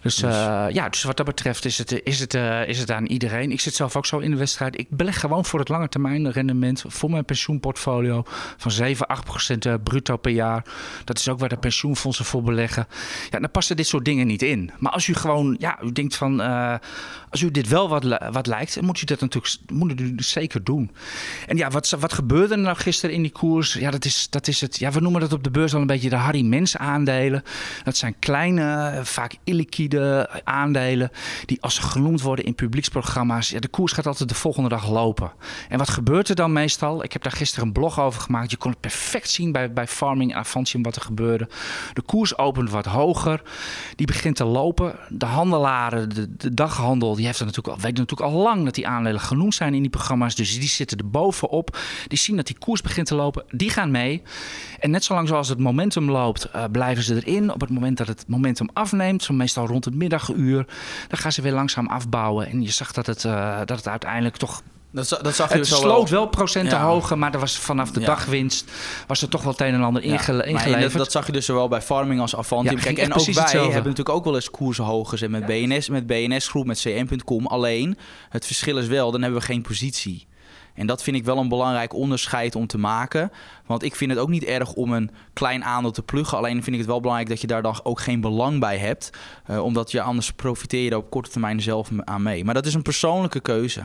[0.00, 2.90] Dus, Dus- eh, ja, dus wat dat betreft is het, is, het, eh, is het
[2.90, 3.52] aan iedereen.
[3.52, 4.78] Ik zit zelf ook zo in de wedstrijd.
[4.78, 8.22] Ik beleg gewoon voor het lange termijn rendement voor mijn pensioenportfolio
[8.56, 10.64] van 7, 8 procent eh, bruto per jaar.
[11.04, 12.86] Dat is ook waar de pensioenfondsen voor beleggen.
[13.30, 14.70] Ja, dan passen dit soort dingen niet in.
[14.78, 16.40] Maar als u gewoon, ja, u denkt van,
[17.30, 20.64] als u dit wel wat, wat lijkt, moet u dat natuurlijk moet u dus zeker
[20.64, 20.90] doen.
[21.46, 23.72] En ja, wat, wat gebeurde er nou gisteren in die koers?
[23.72, 24.78] Ja, dat is, dat is het.
[24.78, 27.42] Ja, we noemen dat op de beurs al een beetje de Harry Mens aandelen.
[27.84, 31.10] Dat zijn kleine, vaak illiquide aandelen
[31.46, 34.90] die als ze genoemd worden in publieksprogramma's, ja, de koers gaat altijd de volgende dag
[34.90, 35.32] lopen.
[35.68, 37.04] En wat gebeurt er dan meestal?
[37.04, 38.50] Ik heb daar gisteren een blog over gemaakt.
[38.50, 41.48] Je kon het perfect zien bij, bij Farming en Avantium wat er gebeurde.
[41.92, 43.42] De koers opent wat hoger.
[43.96, 44.94] Die begint te lopen.
[45.08, 48.74] De handelaren, de, de daghandel, die heeft er natuurlijk al, weet natuurlijk al lang dat
[48.74, 50.34] die aandelen genoemd zijn in die programma's.
[50.34, 51.78] Dus die zitten er bovenop.
[52.08, 53.44] Die zien dat die koers begint te lopen.
[53.50, 54.22] Die gaan mee.
[54.78, 57.52] En net zolang zoals het momentum loopt, eh, blijven ze erin.
[57.52, 60.66] Op het moment dat het momentum afneemt, zo meestal rond het middaguur,
[61.08, 62.50] dan gaan ze weer langzaam afbouwen.
[62.50, 65.58] En je zag dat het, eh, dat het uiteindelijk toch Dat, za- dat zag je
[65.58, 66.84] het zo sloot wel procenten Ja.
[66.84, 68.06] hoger, maar er was vanaf de Ja.
[68.06, 68.70] dagwinst
[69.06, 70.82] was er toch wel het een en ander Ja, ingele- maar en ingeleverd.
[70.92, 72.76] dat, dat zag je dus zowel bij Farming als Avantium.
[72.76, 73.58] Ja, Kijk, en ook wij hetzelfde.
[73.72, 77.46] hebben natuurlijk ook wel eens koersen hoog gezet met BNS, met BNS Groep, met CM.com.
[77.46, 77.98] Alleen,
[78.28, 80.26] het verschil is wel, dan hebben we geen positie.
[80.74, 83.30] En dat vind ik wel een belangrijk onderscheid om te maken.
[83.66, 86.38] Want ik vind het ook niet erg om een klein aandeel te pluggen.
[86.38, 89.10] Alleen vind ik het wel belangrijk dat je daar dan ook geen belang bij hebt.
[89.44, 92.44] Eh, omdat je anders profiteer je er op korte termijn zelf aan mee.
[92.44, 93.84] Maar dat is een persoonlijke keuze.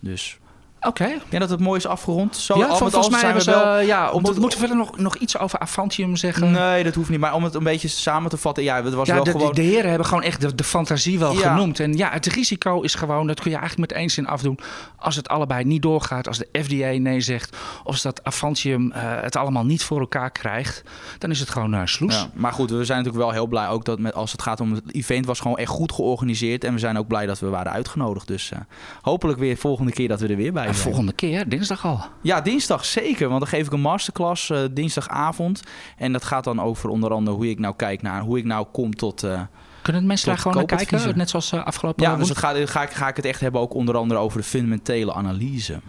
[0.00, 0.39] Dus
[0.80, 1.04] Oké.
[1.04, 2.36] ik denk dat het mooi is afgerond.
[2.36, 3.80] Zo, Ja, al al volgens mij zijn we wel...
[3.80, 6.50] ja, om te- moeten we verder nog, nog iets over Avantium zeggen?
[6.50, 7.20] Nee, dat hoeft niet.
[7.20, 8.64] Maar om het een beetje samen te vatten.
[8.64, 9.54] Ja, het was ja, wel de, gewoon...
[9.54, 11.50] de heren hebben gewoon echt de, de fantasie wel Ja.
[11.52, 11.80] genoemd.
[11.80, 14.58] En ja, het risico is gewoon, dat kun je eigenlijk met één zin afdoen.
[14.96, 17.56] Als het allebei niet doorgaat, als de FDA nee zegt...
[17.84, 20.82] of dat Avantium eh, het allemaal niet voor elkaar krijgt...
[21.18, 22.14] dan is het gewoon naar sloes.
[22.14, 24.60] Ja, maar goed, we zijn natuurlijk wel heel blij ook dat met, als het gaat
[24.60, 26.64] om het event was gewoon echt goed georganiseerd.
[26.64, 28.26] En we zijn ook blij dat we waren uitgenodigd.
[28.26, 28.58] Dus eh,
[29.02, 32.00] hopelijk weer volgende keer dat we er weer bij Volgende keer, dinsdag al.
[32.22, 33.28] Ja, dinsdag zeker.
[33.28, 35.62] Want dan geef ik een masterclass eh, dinsdagavond.
[35.96, 38.66] En dat gaat dan over onder andere hoe ik nou kijk naar hoe ik nou
[38.72, 39.22] kom tot...
[39.22, 39.40] eh,
[39.82, 41.16] Kunnen mensen daar gewoon naar kijken?
[41.16, 43.96] Net zoals eh, afgelopen ja, dus ga, ik, ga ik het echt hebben ook onder
[43.96, 45.80] andere over de fundamentele analyse.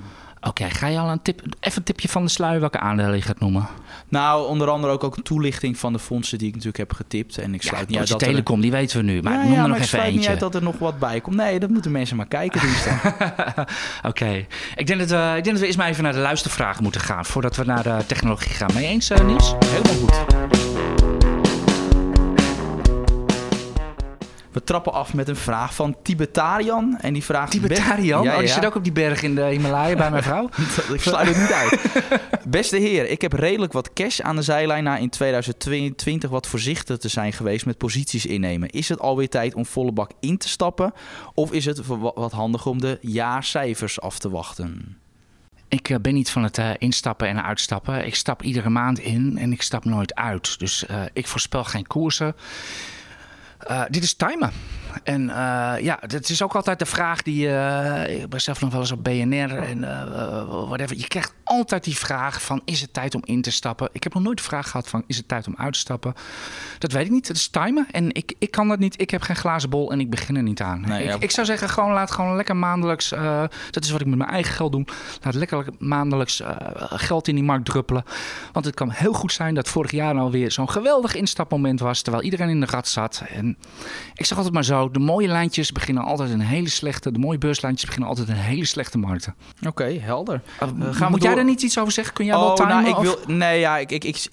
[0.48, 3.22] Oké, ga je al een tip, even een tipje van de sluier welke aandelen je
[3.22, 3.68] gaat noemen?
[4.10, 7.38] Nou, onder andere ook, ook een toelichting van de fondsen die ik natuurlijk heb getipt.
[7.38, 9.22] En ik Ja, sluit niet uit dat er- Telecom, die weten we nu.
[9.22, 10.78] Maar ja, noem ja, er nog maar ik even sluit niet uit dat er nog
[10.80, 11.36] wat bij komt.
[11.36, 13.16] Nee, dat moeten mensen maar kijken dinsdag.
[14.10, 16.84] Oké, ik, denk dat we- ik denk dat we eerst maar even naar de luistervragen
[16.84, 17.26] moeten gaan...
[17.26, 18.70] voordat we naar de technologie gaan.
[18.74, 19.56] Mee eens, eh, Niels?
[19.66, 21.70] Helemaal goed.
[24.52, 26.98] We trappen af met een vraag van Tibetarian.
[27.02, 27.52] En die vraagt...
[27.52, 28.24] Tibetarian?
[28.24, 28.54] Ja, Oh, die ja.
[28.54, 30.50] zit ook op die berg in de Himalaya bij mijn vrouw.
[30.94, 31.80] ik sluit het niet uit.
[32.48, 36.98] Beste heer, ik heb redelijk wat cash aan de zijlijn na in 2022 wat voorzichtig
[36.98, 38.70] te zijn geweest met posities innemen.
[38.70, 40.94] Is het alweer tijd om volle bak in te stappen?
[41.34, 44.98] Of is het wa- wat handiger om de jaarcijfers af te wachten?
[45.68, 48.06] Ik eh, ben niet van het eh, instappen en uitstappen.
[48.06, 50.60] Ik stap iedere maand in en ik stap nooit uit.
[50.60, 52.36] Dus eh, ik voorspel geen koersen.
[53.68, 54.52] Eh, dit is timen.
[55.04, 57.50] En eh, ja, het is ook altijd de vraag die...
[57.50, 60.98] eh, ik ben zelf nog wel eens op BNR en eh, whatever.
[60.98, 62.62] Je krijgt altijd die vraag van...
[62.66, 63.90] is het tijd om in te stappen?
[63.92, 65.04] Ik heb nog nooit de vraag gehad van...
[65.08, 66.14] is het tijd om uit te stappen?
[66.78, 67.28] Dat weet ik niet.
[67.28, 67.88] Het is timen.
[67.92, 69.02] En ik, ik kan dat niet.
[69.02, 70.82] Ik heb geen glazen bol en ik begin er niet aan.
[70.82, 71.16] Nee, ik, ja.
[71.20, 73.10] ik zou zeggen, gewoon laat gewoon lekker maandelijks...
[73.70, 74.86] dat is wat ik met mijn eigen geld doe.
[75.22, 76.42] Laat lekker maandelijks
[76.90, 78.04] geld in die markt druppelen.
[78.52, 82.02] Want het kan heel goed zijn dat vorig jaar nou weer zo'n geweldig instapmoment was...
[82.02, 83.24] terwijl iedereen in de gat zat.
[83.30, 83.58] En
[84.14, 87.12] ik zeg altijd maar zo, de mooie lijntjes beginnen altijd een hele slechte...
[87.12, 89.36] de mooie beurslijntjes beginnen altijd een hele slechte markten.
[89.68, 90.42] Oké, helder.
[90.54, 92.14] Uh, gaan we moet jij daar niet iets over zeggen?
[92.14, 92.72] Kun jij wel Oh, timen?
[92.76, 94.28] nou, ik of- wil, nee, ja, ik, ik, ik,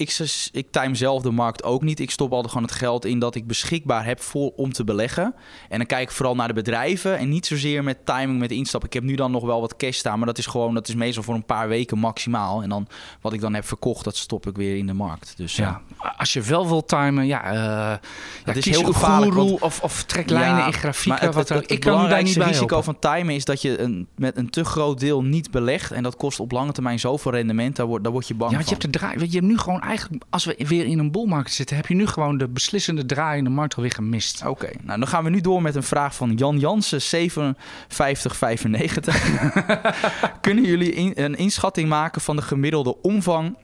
[0.52, 2.00] ik, time zelf de markt ook niet.
[2.00, 5.34] Ik stop altijd gewoon het geld in dat ik beschikbaar heb voor, om te beleggen.
[5.68, 8.84] En dan kijk ik vooral naar de bedrijven en niet zozeer met timing, met instap.
[8.84, 10.94] Ik heb nu dan nog wel wat cash staan, maar dat is gewoon, dat is
[10.94, 12.62] meestal voor een paar weken maximaal.
[12.62, 12.88] En dan
[13.20, 15.32] wat ik dan heb verkocht, dat stop ik weer in de markt.
[15.36, 15.80] Dus ja.
[16.02, 18.00] Ja, als je wel wil timen, ja, ja
[18.44, 21.10] Dat is heel gevaarlijk, want- of, of trek lijnen in grafieken.
[21.10, 22.96] Maar het, wat er- het, ik kan u daar niet belangrijkste bij risico helpen.
[23.00, 25.90] van timen is dat je een, met een te groot deel niet belegt.
[25.92, 28.56] En dat kost op lange termijn zoveel rendement, daar word, daar word je bang Ja,
[28.56, 29.18] want je hebt de draai.
[29.18, 32.06] je hebt nu gewoon eigenlijk, als we weer in een bullmarkt zitten, heb je nu
[32.06, 34.46] gewoon de beslissende draai in de markt alweer gemist.
[34.46, 39.30] Oké, nou dan gaan we nu door met een vraag van Jan Jansen, 5795.
[40.40, 43.56] Kunnen jullie in- een inschatting maken van de gemiddelde omvang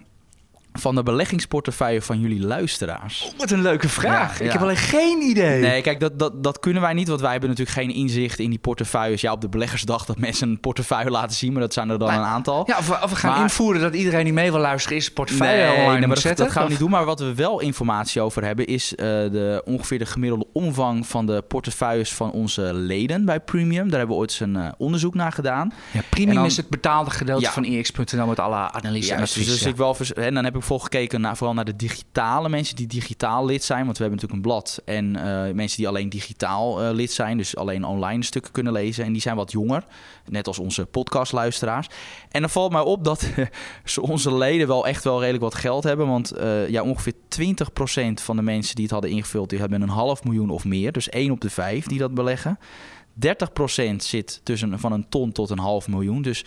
[0.78, 3.32] van de beleggingsportefeuille van jullie luisteraars?
[3.38, 4.32] Wat een leuke vraag.
[4.38, 4.52] Ja, Ik ja.
[4.52, 5.60] heb alleen geen idee.
[5.60, 8.50] Nee, kijk, dat, dat, dat kunnen wij niet, want wij hebben natuurlijk geen inzicht in
[8.50, 9.20] die portefeuilles.
[9.20, 12.08] Ja, op de beleggersdag dat mensen een portefeuille laten zien, maar dat zijn er dan
[12.08, 12.62] Maar- een aantal.
[12.66, 15.12] Ja, of, we- of we gaan Maar- invoeren dat iedereen die mee wil luisteren is
[15.12, 16.44] portefeuille Nee, online nee, maar dat, zetten.
[16.44, 16.90] dat gaan we Of- niet doen.
[16.90, 21.26] Maar wat we wel informatie over hebben, is eh, de, ongeveer de gemiddelde omvang van
[21.26, 23.88] de portefeuilles van onze leden bij Premium.
[23.90, 25.72] Daar hebben we ooit eens een eh, onderzoek naar gedaan.
[25.90, 27.50] Ja, premium dan- is het betaalde gedeelte Ja.
[27.52, 30.62] van EX.nl met alle analyses en Ja, dus, dus ik wel en dan heb ik
[30.64, 33.84] vooral gekeken naar, vooral naar de digitale mensen die digitaal lid zijn.
[33.84, 34.82] Want we hebben natuurlijk een blad.
[34.84, 37.36] En eh, mensen die alleen digitaal eh, lid zijn.
[37.36, 39.04] Dus alleen online stukken kunnen lezen.
[39.04, 39.84] En die zijn wat jonger.
[40.28, 41.86] Net als onze podcastluisteraars.
[42.30, 43.30] En dan valt mij op dat
[43.84, 46.06] ze- onze leden wel echt wel redelijk wat geld hebben.
[46.06, 49.88] Want eh, ja, ongeveer 20% van de mensen die het hadden ingevuld, die hebben een
[49.88, 50.92] half miljoen of meer.
[50.92, 52.58] Dus 1 op de 5 die dat beleggen.
[53.14, 56.22] 30% zit tussen van een ton tot een half miljoen.
[56.22, 56.44] Dus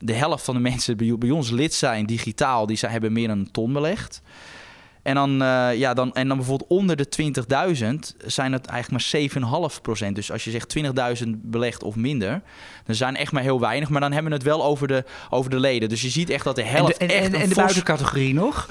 [0.00, 3.28] de helft van de mensen die bij, ons lid zijn, digitaal, die zijn, hebben meer
[3.28, 4.22] dan een ton belegd.
[5.02, 9.20] En dan, eh, ja, dan, en dan bijvoorbeeld onder de 20.000 zijn het eigenlijk maar
[10.10, 10.12] 7,5%.
[10.12, 10.68] Dus als je zegt
[11.24, 12.42] 20.000 belegd of minder,
[12.84, 13.88] dan zijn echt maar heel weinig.
[13.88, 15.88] Maar dan hebben we het wel over de, over de leden.
[15.88, 17.56] Dus je ziet echt dat de en helft de, en, echt en, en de fors-
[17.56, 18.68] buitencategorie nog?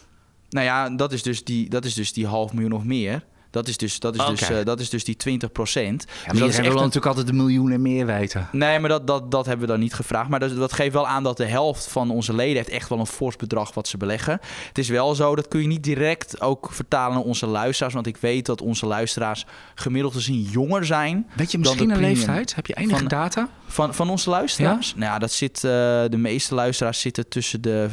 [0.49, 3.23] Nou ja, dat is dus die, dat is dus die half miljoen of meer.
[3.57, 6.05] Dat is dus, dat is dus, eh, dat is dus die 20 procent.
[6.07, 8.47] Ja, dus maar dat is echt een- natuurlijk altijd een miljoen en meer weten.
[8.51, 10.29] Nee, maar dat, dat, dat hebben we dan niet gevraagd.
[10.29, 12.99] Maar dat, dat geeft wel aan dat de helft van onze leden heeft echt wel
[12.99, 14.39] een fors bedrag wat ze beleggen.
[14.67, 17.93] Het is wel zo, dat kun je niet direct ook vertalen naar onze luisteraars.
[17.93, 21.99] Want ik weet dat onze luisteraars gemiddeld gezien jonger zijn Weet je de misschien een
[21.99, 22.55] leeftijd?
[22.55, 23.49] Heb je enige Van- data?
[23.67, 24.95] van, van onze luisteraars.
[24.95, 25.61] Nou ja, dat zit, eh,
[26.09, 27.89] de meeste luisteraars zitten tussen de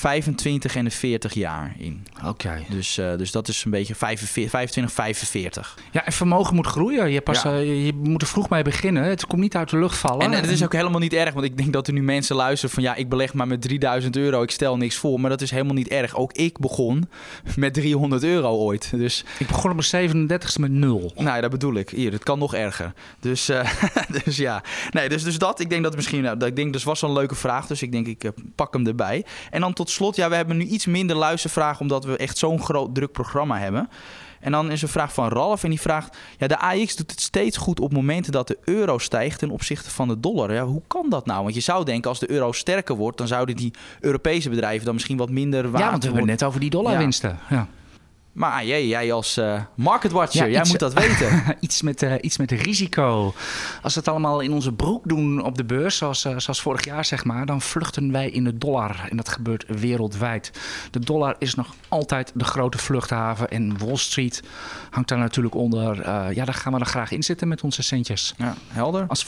[0.00, 2.06] 25 en de 40 jaar in.
[2.24, 2.62] Oké.
[2.68, 5.78] Dus, eh, dus dat is een beetje 45, 25, 45.
[5.92, 7.10] Ja, en vermogen moet groeien.
[7.10, 7.52] Je, pas, Ja.
[7.52, 9.02] eh, je- moet er vroeg mee beginnen.
[9.04, 10.20] Het komt niet uit de lucht vallen.
[10.26, 12.74] En het is ook helemaal niet erg, want ik denk dat er nu mensen luisteren
[12.74, 15.20] van ja, ik beleg maar met 3000 euro, ik stel niks voor.
[15.20, 16.16] Maar dat is helemaal niet erg.
[16.16, 17.08] Ook ik begon
[17.56, 18.90] met 300 euro ooit.
[18.96, 21.12] Dus Ik begon op mijn 37ste met nul.
[21.16, 21.90] nou, dat bedoel ik.
[21.90, 22.92] Hier, het kan nog erger.
[23.20, 23.70] Dus, eh,
[24.24, 25.60] dus ja, nee, dus, dus dat.
[25.60, 27.66] Ik denk dat misschien, nou, dat, ik denk, dus was wel een leuke vraag.
[27.66, 29.24] Dus ik denk, ik pak hem erbij.
[29.50, 32.62] En dan tot slot, ja, we hebben nu iets minder luistervragen, omdat we echt zo'n
[32.62, 33.88] groot druk programma hebben.
[34.40, 37.20] En dan is een vraag van Ralf en die vraagt: ja, de AX doet het
[37.20, 40.52] steeds goed op momenten dat de euro stijgt ten opzichte van de dollar.
[40.52, 41.42] Ja, hoe kan dat nou?
[41.42, 44.94] Want je zou denken, als de euro sterker wordt, dan zouden die Europese bedrijven dan
[44.94, 47.38] misschien wat minder waard Ja, want we hebben het net over die dollarwinsten.
[47.50, 47.68] Ja.
[48.36, 51.44] Maar jij, jij als eh market watcher, Ja, jij iets- moet dat weten.
[51.60, 53.34] iets, met, eh, iets met risico.
[53.82, 56.84] Als we het allemaal in onze broek doen op de beurs, zoals, eh, zoals vorig
[56.84, 59.06] jaar zeg maar, dan vluchten wij in de dollar.
[59.10, 60.50] En dat gebeurt wereldwijd.
[60.90, 63.48] De dollar is nog altijd de grote vluchthaven.
[63.50, 64.42] En Wall Street
[64.90, 65.96] hangt daar natuurlijk onder.
[66.34, 68.34] Ja, daar gaan we er graag in zitten met onze centjes.
[68.36, 69.04] Ja, helder.
[69.08, 69.26] Als,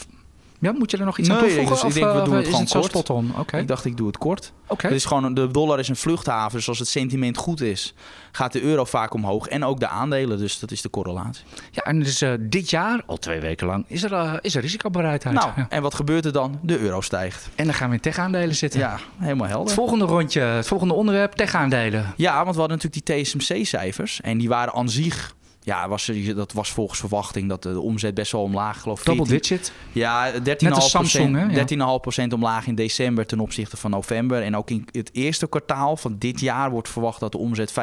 [0.59, 1.73] ja, moet je er nog iets aan Nee, toevoegen?
[1.75, 2.85] dus ik denk, we eh, doen het gewoon het kort.
[2.85, 3.33] spot on?
[3.57, 4.51] Ik dacht, ik doe het kort.
[4.77, 6.57] Het is gewoon, de dollar is een vluchthaven.
[6.57, 7.93] Dus als het sentiment goed is,
[8.31, 9.47] gaat de euro vaak omhoog.
[9.47, 10.37] En ook de aandelen.
[10.37, 11.43] Dus dat is de correlatie.
[11.71, 14.61] Ja, en dus eh, dit jaar, al twee weken lang, is er, eh, is er
[14.61, 15.35] risicobereidheid.
[15.35, 15.65] Nou, Ja.
[15.69, 16.59] en wat gebeurt er dan?
[16.61, 17.49] De euro stijgt.
[17.55, 18.79] En dan gaan we in tech-aandelen zitten.
[18.79, 19.73] Ja, helemaal Het helder.
[19.73, 22.13] volgende rondje, het volgende onderwerp, tech-aandelen.
[22.17, 24.21] Ja, want we hadden natuurlijk die TSMC-cijfers.
[24.21, 25.37] En die waren aan zich...
[25.69, 29.05] Ja, was, er- dat was volgens verwachting dat de omzet best wel omlaag geloof ik.
[29.05, 29.73] Double 14 digit.
[29.91, 31.43] Ja, 13,5 Net als Samsung, hè?
[31.43, 31.99] Ja.
[32.27, 34.41] 13,5% omlaag in december ten opzichte van november.
[34.41, 37.73] En ook in het eerste kwartaal van dit jaar wordt verwacht dat de omzet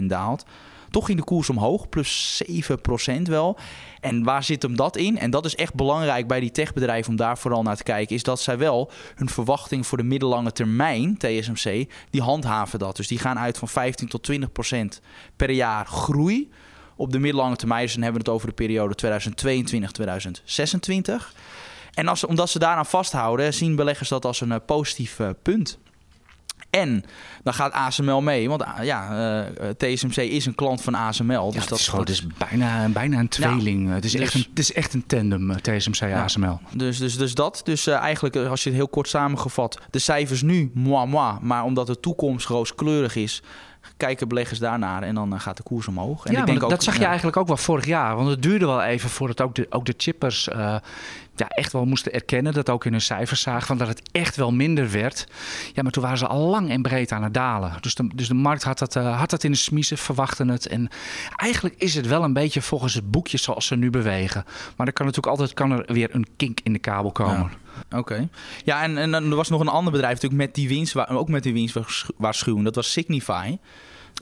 [0.00, 0.44] 15% daalt.
[0.90, 3.58] Toch ging de koers omhoog, plus 7% wel.
[4.00, 5.18] En waar zit hem dat in?
[5.18, 8.16] En dat is echt belangrijk bij die techbedrijven om daar vooral naar te kijken.
[8.16, 12.96] Is dat zij wel hun verwachting voor de middellange termijn, TSMC, die handhaven dat.
[12.96, 15.00] Dus die gaan uit van 15 tot 20%
[15.36, 16.50] per jaar groei
[17.00, 17.82] op de middellange termijn.
[17.82, 18.94] Dus dan hebben we het over de periode
[21.30, 21.34] 2022-2026.
[21.94, 25.78] En als, omdat ze daaraan vasthouden, zien beleggers dat als een eh, positief eh, punt.
[26.70, 27.04] En
[27.42, 31.46] dan gaat ASML mee, want ah, ja, eh, TSMC is een klant van ASML.
[31.46, 33.92] Ja, dus dat is, gewoon, het is bijna, bijna een tweeling.
[33.92, 36.60] het, is dus- echt een, het is echt een tandem, TSMC ASML.
[36.72, 37.60] Dus, dus, dus dat.
[37.64, 41.38] Dus eigenlijk, als je het heel kort samengevat, de cijfers nu, moi, moi.
[41.40, 43.42] Maar omdat de toekomst rooskleurig is,
[44.00, 46.26] kijken beleggers daarnaar en dan eh, gaat de koers omhoog.
[46.26, 48.16] En ja, ik denk ook, dat zag je eigenlijk ook wel vorig jaar.
[48.16, 50.76] Want het duurde wel even voordat ook de, ook de chippers eh,
[51.40, 52.52] ja, echt wel moesten erkennen...
[52.52, 55.26] dat ook in hun cijfers zagen van dat het echt wel minder werd.
[55.74, 57.72] Ja, maar toen waren ze al lang en breed aan het dalen.
[57.80, 60.66] Dus de, dus de markt had dat, eh, had dat in de smiezen, verwachten het.
[60.66, 60.88] En
[61.36, 64.44] eigenlijk is het wel een beetje volgens het boekje zoals ze nu bewegen.
[64.76, 67.50] Maar er kan natuurlijk altijd kan er weer een kink in de kabel komen.
[67.90, 68.28] Oké.
[68.64, 71.28] Ja, en, en dan er was nog een ander bedrijf natuurlijk met die winst, ook
[71.28, 71.76] met die winst
[72.16, 72.64] waarschuwing.
[72.64, 73.56] Dat was Signify.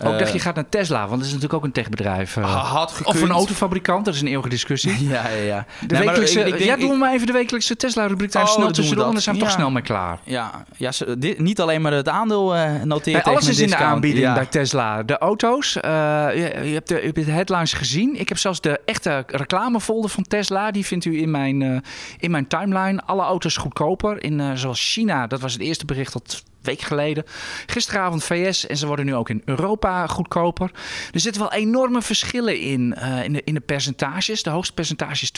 [0.03, 2.37] Ook Eh, dacht je gaat naar Tesla, want dat is natuurlijk ook een techbedrijf.
[2.37, 2.73] eh.
[2.73, 5.09] had of een autofabrikant, dat is een eeuwige discussie.
[5.09, 5.67] Ja, ja, ja.
[5.81, 8.33] De Nee, wekelijkse, ik- ik denk- ja, ik- doen we maar even de wekelijkse Tesla-rubriek
[8.33, 9.13] daar Oh, snel tussendoor.
[9.13, 9.23] Dat.
[9.23, 9.57] zijn we toch Ja.
[9.57, 10.19] snel mee klaar.
[10.25, 13.59] Ja, ja ze- dit, niet alleen maar het aandeel eh noteert Hey, tegen alles is
[13.59, 14.35] in de aanbieding Ja.
[14.35, 15.03] bij Tesla.
[15.03, 15.91] De auto's, eh,
[16.35, 18.21] je, je hebt de, je hebt de headlines gezien.
[18.21, 20.71] Ik heb zelfs de echte reclamefolder van Tesla.
[20.71, 21.77] Die vindt u in mijn, eh,
[22.19, 23.03] in mijn timeline.
[23.07, 24.23] Alle auto's goedkoper.
[24.23, 27.25] In, eh, zoals China, dat was het eerste bericht dat week geleden.
[27.67, 30.71] Gisteravond VS en ze worden nu ook in Europa goedkoper.
[31.13, 34.43] Er zitten wel enorme verschillen in, eh, in, de, in de percentages.
[34.43, 35.31] De hoogste percentage is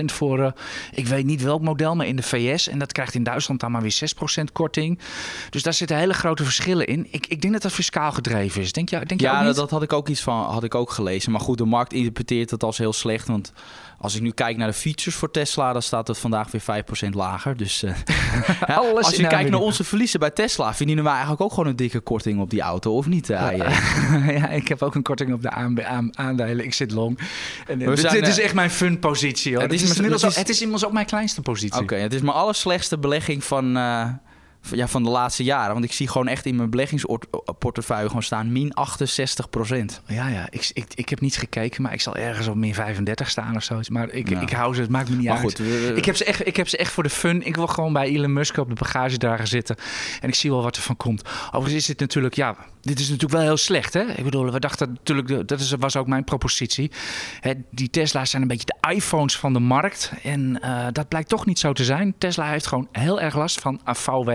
[0.00, 0.52] 20% voor, eh,
[0.92, 2.68] ik weet niet welk model, maar in de VS.
[2.68, 4.98] En dat krijgt in Duitsland dan maar weer 6% korting.
[5.50, 7.06] Dus daar zitten hele grote verschillen in.
[7.10, 8.72] Ik, ik denk dat dat fiscaal gedreven is.
[8.72, 9.46] Denk je, denk Ja, niet?
[9.46, 11.32] dat, dat had ik ook iets van, had ik ook gelezen.
[11.32, 13.26] Maar goed, de markt interpreteert het als heel slecht.
[13.26, 13.52] Want
[14.02, 17.08] als ik nu kijk naar de features voor Tesla, dan staat het vandaag weer 5%
[17.10, 17.56] lager.
[17.56, 17.94] Dus eh,
[18.78, 21.76] Alles als je kijkt naar onze verliezen bij Tesla, verdienen wij eigenlijk ook gewoon een
[21.76, 23.30] dikke korting op die auto, of niet?
[23.30, 23.56] eh, AJ?
[24.38, 26.64] ja, ik heb ook een korting op de aan, aan- aandelen.
[26.64, 27.18] Ik zit long.
[27.66, 29.52] En, eh, dit, zijn, dit is eh, echt mijn fun positie.
[29.52, 29.62] Hoor.
[29.62, 31.80] het Het, is het ook, is- het is inmiddels ook mijn kleinste positie.
[31.80, 34.20] Oké, het is mijn allerslechtste belegging van, eh, van-
[34.70, 35.72] ja, van de laatste jaren.
[35.72, 40.46] Want ik zie gewoon echt in mijn beleggingsportefeuille gewoon staan min 68% Ja, ja.
[40.50, 43.62] Ik, ik, ik heb niet gekeken, maar ik zal ergens op min 35 staan of
[43.62, 43.88] zoiets.
[43.88, 44.42] Maar ik, Nou.
[44.42, 45.42] ik hou ze, het maakt me niet Maar uit.
[45.44, 47.46] goed, we- Ik heb, ze echt, ik heb ze echt voor de fun.
[47.46, 49.76] Ik wil gewoon bij Elon Musk op de bagagedrager zitten.
[50.20, 51.22] En ik zie wel wat er van komt.
[51.46, 53.94] Overigens is dit natuurlijk, ja, dit is natuurlijk wel heel slecht.
[53.94, 54.02] Hè?
[54.02, 56.90] Ik bedoel, we dachten natuurlijk, dat is, was ook mijn propositie.
[57.40, 60.12] Hè, die Tesla's zijn een beetje de iPhones van de markt.
[60.22, 62.14] En eh, dat blijkt toch niet zo te zijn.
[62.18, 64.30] Tesla heeft gewoon heel erg last van een VW.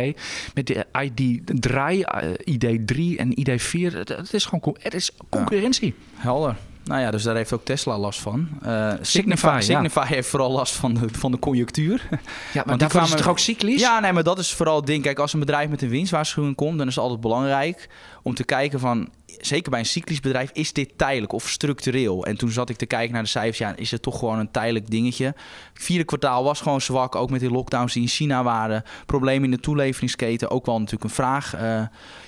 [0.53, 3.93] Met de ID3, eh, ID3 en ID4.
[3.93, 5.95] Het, is gewoon het is concurrentie.
[6.15, 6.55] Helder.
[6.87, 8.49] Nou ja, dus daar heeft ook Tesla last van.
[8.61, 10.05] Eh, Signify, Signify, ja.
[10.05, 12.07] Heeft vooral last van de, van de conjunctuur.
[12.53, 13.81] Ja, maar die kwamen- toch ook cyclisch?
[13.81, 15.03] Ja, nee, maar dat is vooral het ding.
[15.03, 17.89] Kijk, als een bedrijf met een winstwaarschuwing komt, dan is het altijd belangrijk
[18.27, 22.25] om te kijken van, zeker bij een cyclisch bedrijf, is dit tijdelijk of structureel?
[22.25, 24.51] En toen zat ik te kijken naar de cijfers, ja, is het toch gewoon een
[24.51, 25.35] tijdelijk dingetje?
[25.73, 28.83] Vierde kwartaal was gewoon zwak, ook met die lockdowns die in China waren.
[29.05, 31.53] Problemen in de toeleveringsketen, ook wel natuurlijk een vraag.
[31.53, 31.81] eh,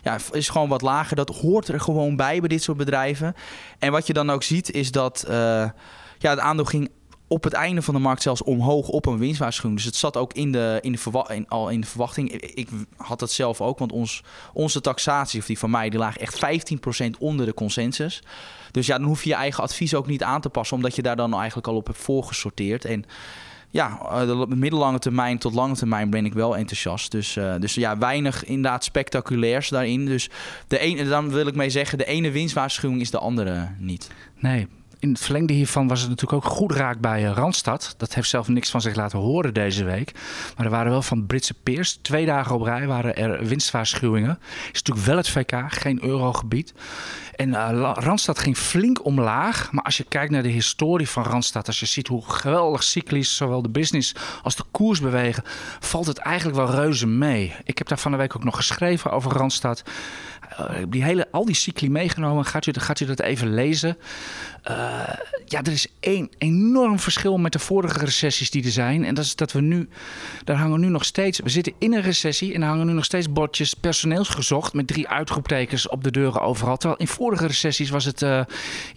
[0.04, 1.16] ja, is gewoon wat lager.
[1.16, 3.36] Dat hoort er gewoon bij bij dit soort bedrijven.
[3.80, 5.36] En wat je dan ook ziet, is dat eh,
[6.18, 6.90] ja, het aandeel ging
[7.30, 9.76] op het einde van de markt zelfs omhoog op een winstwaarschuwing.
[9.76, 12.32] Dus het zat ook in de, in de, in, al in de verwachting.
[12.32, 12.68] Ik,
[12.98, 14.24] had dat zelf ook, want ons,
[14.54, 16.40] onze taxatie, of die van mij, die laag echt
[17.06, 18.24] 15% onder de consensus.
[18.72, 21.02] Dus ja, dan hoef je je eigen advies ook niet aan te passen, omdat je
[21.02, 22.86] daar dan eigenlijk al op hebt voorgesorteerd.
[22.86, 23.06] En
[23.70, 27.12] ja, eh, de middellange termijn tot lange termijn ben ik wel enthousiast.
[27.12, 30.06] Dus, eh, dus ja, weinig inderdaad spectaculairs daarin.
[30.06, 30.30] Dus
[30.68, 34.12] de ene, dan wil ik mee zeggen, de ene winstwaarschuwing is de andere niet.
[34.40, 34.68] Nee.
[35.00, 37.94] In het verlengde hiervan was het natuurlijk ook goed raak bij eh, Randstad.
[37.98, 40.12] Dat heeft zelf niks van zich laten horen deze week.
[40.56, 42.00] Maar er waren wel van Britse peers.
[42.02, 44.40] Twee dagen op rij waren er winstwaarschuwingen.
[44.72, 46.74] Is natuurlijk wel het VK, geen eurogebied.
[47.36, 49.72] En eh, Randstad ging flink omlaag.
[49.72, 51.68] Maar als je kijkt naar de historie van Randstad...
[51.68, 55.44] als je ziet hoe geweldig cyclisch zowel de business als de koers bewegen...
[55.80, 57.56] valt het eigenlijk wel reuze mee.
[57.64, 59.84] Ik heb daar van de week ook nog geschreven over Randstad.
[60.58, 62.46] Eh, die hele, al die cycli meegenomen.
[62.46, 63.98] Gaat u, gaat u dat even lezen?
[64.64, 64.89] Eh,
[65.46, 69.06] ja, er is één enorm verschil met de vorige recessies die er zijn.
[69.06, 69.90] En dat is dat we nu,
[70.44, 73.06] daar hangen nu nog steeds, we zitten in een recessie en er hangen nu nog
[73.06, 76.78] steeds bordjes personeelsgezocht met drie uitroeptekens op de deuren overal.
[76.78, 78.42] Terwijl in vorige recessies was het, eh,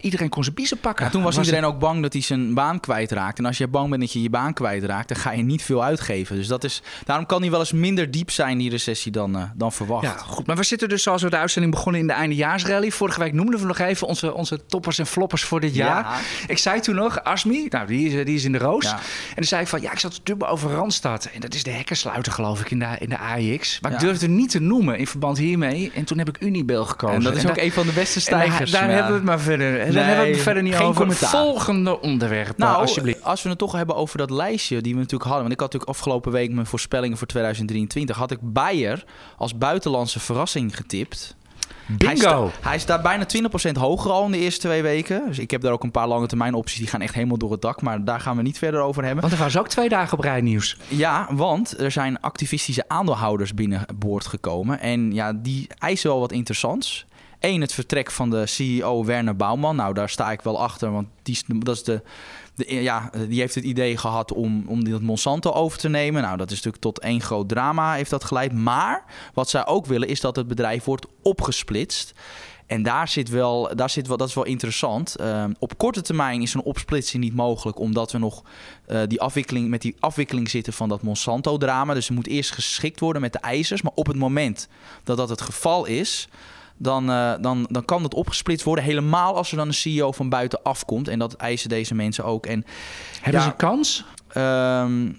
[0.01, 1.05] iedereen kon zijn biezen pakken.
[1.05, 3.37] Ja, toen was, iedereen ook bang dat hij zijn baan kwijtraakt.
[3.37, 5.83] En als je bang bent dat je je baan kwijtraakt, dan ga je niet veel
[5.83, 6.35] uitgeven.
[6.35, 9.43] Dus dat is, daarom kan die wel eens minder diep zijn, die recessie, dan, eh,
[9.55, 10.03] dan verwacht.
[10.03, 10.47] Ja, goed.
[10.47, 12.91] Maar we zitten dus zoals we de uitzending begonnen in de eindejaarsrally.
[12.91, 15.82] Vorige week noemden we nog even onze, onze toppers en floppers voor dit jaar.
[15.85, 16.15] Ja.
[16.47, 18.83] Ik zei toen nog, Asmi, nou die is, die is in de roos.
[18.83, 18.95] Ja.
[19.29, 21.29] En dan zei ik van, ja, ik zat te dubben over Randstad.
[21.33, 23.79] En dat is de hekkersluiter geloof ik in de, in de AIX.
[23.81, 25.91] Maar ik durfde niet te noemen in verband hiermee.
[25.95, 27.15] En toen heb ik Unibel gekozen.
[27.15, 28.71] En dat is ook daar- een van de beste daar- stijgers.
[28.71, 30.95] Daar, hebben we het maar verder, daar Nee, hebben we het verder niet geen over.
[31.01, 31.29] commentaar.
[31.29, 33.23] Volgende onderwerp, Nou, alsjeblieft.
[33.23, 35.41] als we het toch hebben over dat lijstje die we natuurlijk hadden.
[35.41, 38.15] Want ik had natuurlijk afgelopen week mijn voorspellingen voor 2023.
[38.17, 39.03] Had ik Bayer
[39.37, 41.35] als buitenlandse verrassing getipt.
[41.87, 42.49] Hij, Bingo!
[42.49, 45.23] sta- hij staat bijna 20% hoger al in de eerste twee weken.
[45.27, 46.77] Dus ik heb daar ook een paar lange termijn opties.
[46.77, 47.81] Die gaan echt helemaal door het dak.
[47.81, 49.21] Maar daar gaan we niet verder over hebben.
[49.21, 50.77] Want er was ook twee dagen op rij nieuws.
[50.87, 54.79] Ja, want er zijn activistische aandeelhouders binnenboord gekomen.
[54.79, 57.05] En ja, die eisen wel wat interessants.
[57.39, 59.75] Eén, het vertrek van de CEO Werner Bouwman.
[59.75, 62.01] Nou, daar sta ik wel achter, want die, dat is de,
[62.55, 66.21] de, ja, die heeft het idee gehad om, om dat Monsanto over te nemen.
[66.21, 68.53] Nou, dat is natuurlijk tot één groot drama heeft dat geleid.
[68.53, 72.13] Maar wat zij ook willen is dat het bedrijf wordt opgesplitst.
[72.65, 75.15] En daar zit wel, daar zit wel, dat is wel interessant.
[75.15, 78.43] Ehm, op korte termijn is een opsplitsing niet mogelijk, omdat we nog
[78.85, 81.93] eh, die afwikkeling, met die afwikkeling zitten van dat Monsanto-drama.
[81.93, 83.81] Dus er moet eerst geschikt worden met de eisers.
[83.81, 84.67] Maar op het moment
[85.03, 86.27] dat dat het geval is,
[86.83, 88.83] dan, uh, dan, dan kan dat opgesplitst worden.
[88.83, 91.07] Helemaal als er dan een CEO van buiten afkomt.
[91.07, 92.45] En dat eisen deze mensen ook.
[92.45, 92.65] En,
[93.21, 94.05] Hebben ja, ze kans?
[94.37, 95.15] Um,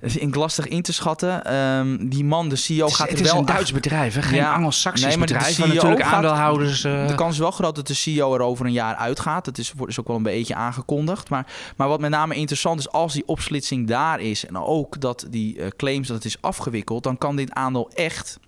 [0.00, 1.54] dat vind ik lastig in te schatten.
[1.54, 3.34] Um, die man, de CEO, het is, gaat het er wel...
[3.34, 4.22] Het is een Duits bedrijf, hè?
[4.22, 5.56] geen ja, Anglo-Saxisch nee, maar bedrijf.
[5.56, 6.84] De natuurlijk gaat, aandeelhouders...
[6.84, 7.06] Uh...
[7.06, 9.44] De kans is wel groot dat de CEO er over een jaar uitgaat.
[9.44, 11.28] Dat is, is ook wel een beetje aangekondigd.
[11.28, 11.46] Maar,
[11.76, 14.46] maar wat met name interessant is, als die opsplitsing daar is...
[14.46, 17.02] en ook dat die uh, claims dat het is afgewikkeld...
[17.02, 18.38] dan kan dit aandeel echt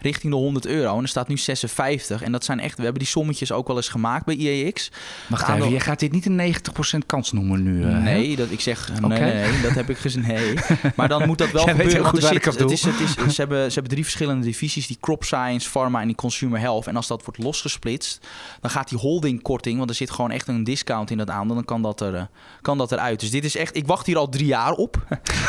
[0.00, 0.96] richting de 100 euro.
[0.96, 2.22] En er staat nu 56.
[2.22, 4.90] En dat zijn echt, we hebben die sommetjes ook wel eens gemaakt bij IEX.
[5.28, 5.70] Wacht even, aandeel...
[5.70, 6.54] je gaat dit niet een
[6.94, 7.84] 90% kans noemen nu?
[7.84, 9.18] Uh, nee, dat, ik zeg, okay.
[9.18, 10.26] nee, nee, dat heb ik gezien.
[10.26, 10.54] Nee.
[10.96, 12.04] Maar dan moet dat wel gebeuren.
[12.04, 14.86] Goed want er zit, het is, het is, ze, hebben, ze hebben drie verschillende divisies.
[14.86, 16.86] Die crop science, pharma en die consumer health.
[16.86, 18.26] En als dat wordt losgesplitst,
[18.60, 19.78] dan gaat die holdingkorting...
[19.78, 21.54] want er zit gewoon echt een discount in dat aandeel...
[21.54, 22.22] dan kan dat, er, uh,
[22.60, 23.20] kan dat eruit.
[23.20, 23.76] Dus dit is echt...
[23.76, 25.06] Ik wacht hier al drie jaar op.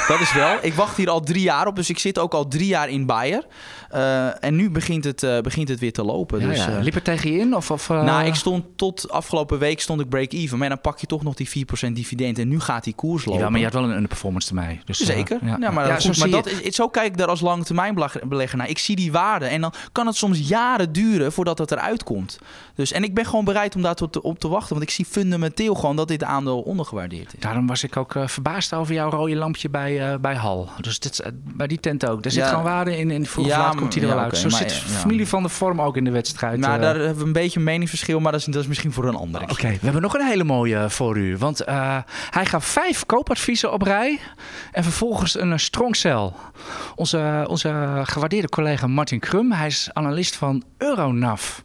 [0.07, 0.57] dat is wel.
[0.61, 1.75] Ik wacht hier al drie jaar op.
[1.75, 3.45] Dus ik zit ook al drie jaar in Bayer.
[3.95, 6.39] Uh, en nu begint het, uh, begint het weer te lopen.
[6.39, 6.69] Ja, dus, ja.
[6.69, 7.55] Uh, Liep het tegen je in?
[7.55, 7.89] Of, of.
[7.89, 10.57] Nou, ik stond tot afgelopen week stond ik break-even.
[10.57, 12.39] Maar dan pak je toch nog die 4% dividend.
[12.39, 13.41] En nu gaat die koers lopen.
[13.41, 14.81] Ja, maar je had wel een underperformance termijn.
[14.85, 15.39] Dus, Zeker.
[15.41, 15.57] ja.
[15.59, 15.71] ja.
[15.71, 18.69] maar, ja, goed, maar dat is, zo kijk ik daar als lange termijn belegger naar.
[18.69, 19.45] Ik zie die waarde.
[19.45, 22.39] En dan kan het soms jaren duren voordat het eruit komt.
[22.75, 24.69] Dus, en ik ben gewoon bereid om daar op, op te wachten.
[24.69, 27.39] Want ik zie fundamenteel gewoon dat dit aandeel ondergewaardeerd is.
[27.39, 30.69] Daarom was ik ook verbaasd over jouw rode lampje bij, bij Hal.
[30.81, 32.23] Dus dit, bij die tent ook.
[32.23, 33.11] Daar zit gewoon waarde in.
[33.11, 34.37] En vroeg laat komt hij er wel uit.
[34.37, 36.59] Zo zit familie van de vorm ook in de wedstrijd.
[36.59, 39.05] Nou, daar hebben we een beetje een meningsverschil, maar dat is, dat is misschien voor
[39.05, 39.43] een andere.
[39.43, 41.37] Oké, okay, we hebben nog een hele mooie voor u.
[41.37, 41.97] Want uh,
[42.29, 44.19] hij gaf vijf koopadviezen op rij
[44.71, 46.31] en vervolgens een strong cell.
[46.95, 51.59] Onze, onze gewaardeerde collega Martin Krum, hij is analist van Euronav.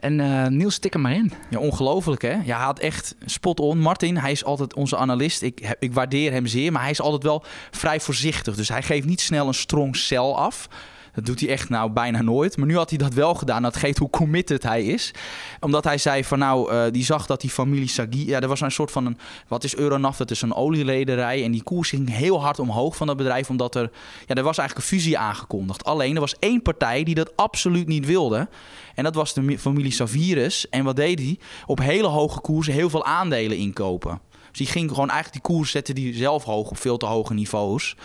[0.00, 1.32] En uh, Niels, tik hem maar in.
[1.50, 2.32] Ja, ongelooflijk hè.
[2.44, 3.78] Ja, hij had echt spot on.
[3.78, 5.42] Martin, hij is altijd onze analist.
[5.42, 8.54] Ik, ik waardeer hem zeer, maar hij is altijd wel vrij voorzichtig.
[8.54, 10.68] Dus hij geeft niet snel een strong cell af.
[11.16, 12.56] Dat doet hij echt nou bijna nooit.
[12.56, 13.62] Maar nu had hij dat wel gedaan.
[13.62, 15.14] Dat geeft hoe committed hij is.
[15.60, 18.26] Omdat hij zei van nou, uh, die zag dat die familie Sagi...
[18.26, 19.18] Ja, er was een soort van een...
[19.48, 20.16] Wat is Euronav?
[20.16, 21.44] Dat is een olielederij.
[21.44, 23.50] En die koers ging heel hard omhoog van dat bedrijf.
[23.50, 23.90] Omdat er...
[24.26, 25.84] Ja, er was eigenlijk een fusie aangekondigd.
[25.84, 28.48] Alleen, er was één partij die dat absoluut niet wilde.
[28.94, 30.68] En dat was de familie Savirus.
[30.68, 31.38] En wat deed hij?
[31.66, 34.20] Op hele hoge koersen heel veel aandelen inkopen.
[34.48, 37.34] Dus die ging gewoon eigenlijk die koers zetten die zelf hoog op veel te hoge
[37.34, 37.96] niveaus.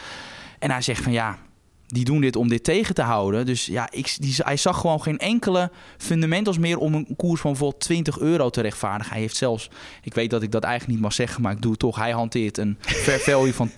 [0.60, 1.38] En hij zegt van ja,
[1.92, 3.46] die doen dit om dit tegen te houden.
[3.46, 7.52] Dus ja, ik, die, hij zag gewoon geen enkele fundamentals meer om een koers van
[7.52, 9.12] bijvoorbeeld 20 euro te rechtvaardigen.
[9.12, 9.70] Hij heeft zelfs,
[10.04, 11.96] ik weet dat ik dat eigenlijk niet mag zeggen, maar ik doe het toch.
[11.96, 13.76] Hij hanteert een fair value van 10,5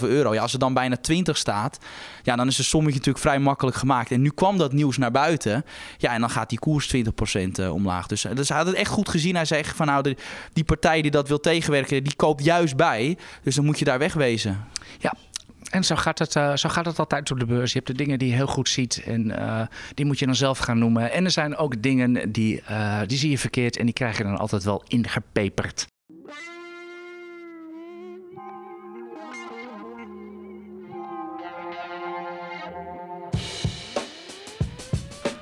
[0.00, 0.34] euro.
[0.34, 1.78] Ja, als er dan bijna 20 staat,
[2.22, 4.10] ja, dan is de sommetje natuurlijk vrij makkelijk gemaakt.
[4.10, 5.64] En nu kwam dat nieuws naar buiten.
[5.98, 8.06] Ja, en dan gaat die koers 20% omlaag.
[8.06, 9.34] Dus, dus hij had het echt goed gezien.
[9.34, 10.16] Hij zegt van nou, de,
[10.52, 13.18] die partij die dat wil tegenwerken, die koopt juist bij.
[13.42, 14.64] Dus dan moet je daar wegwezen.
[14.98, 15.14] Ja,
[15.70, 17.72] en zo gaat, het, uh, zo gaat het altijd op de beurs.
[17.72, 19.60] Je hebt de dingen die je heel goed ziet en uh,
[19.94, 21.12] die moet je dan zelf gaan noemen.
[21.12, 24.22] En er zijn ook dingen die, uh, die zie je verkeerd en die krijg je
[24.22, 25.86] dan altijd wel ingepeperd.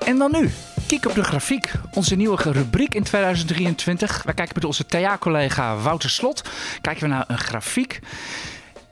[0.05, 0.49] En dan nu.
[0.87, 1.71] Kijk op de grafiek.
[1.93, 4.23] Onze nieuwe rubriek in 2023.
[4.23, 6.41] Wij kijken met onze TA-collega Wouter Slot.
[6.81, 7.99] Kijken we naar een grafiek.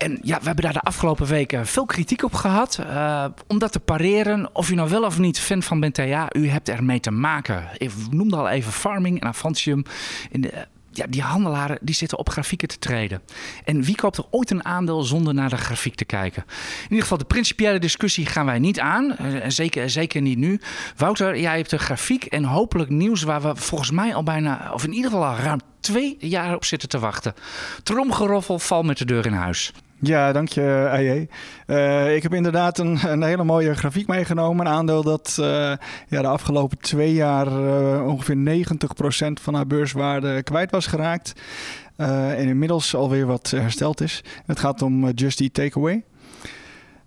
[0.03, 2.79] En ja, we hebben daar de afgelopen weken veel kritiek op gehad.
[2.79, 6.29] Uh, om dat te pareren, of u nou wel of niet fan van bent, ja,
[6.35, 7.67] u hebt ermee te maken.
[7.77, 9.83] Ik noemde al even Farming en Avantium.
[10.31, 13.21] In de, ja, die handelaren die zitten op grafieken te treden.
[13.65, 16.43] En wie koopt er ooit een aandeel zonder naar de grafiek te kijken?
[16.47, 19.17] In ieder geval, de principiële discussie gaan wij niet aan.
[19.17, 20.59] En zeker, zeker niet nu.
[20.97, 24.83] Wouter, jij hebt een grafiek en hopelijk nieuws waar we volgens mij al bijna, of
[24.83, 27.33] in ieder geval al ruim twee jaar op zitten te wachten.
[27.83, 29.73] Tromgeroffel, val met de deur in huis.
[30.05, 31.27] Ja, dank je, AJ.
[31.67, 34.65] Uh, ik heb inderdaad een, een, hele mooie grafiek meegenomen.
[34.65, 35.45] Een aandeel dat uh,
[36.07, 37.47] ja, de afgelopen twee jaar
[38.05, 41.33] ongeveer 90% van haar beurswaarde kwijt was geraakt.
[41.95, 44.23] en inmiddels alweer wat hersteld is.
[44.45, 46.03] Het gaat om Just Eat Takeaway.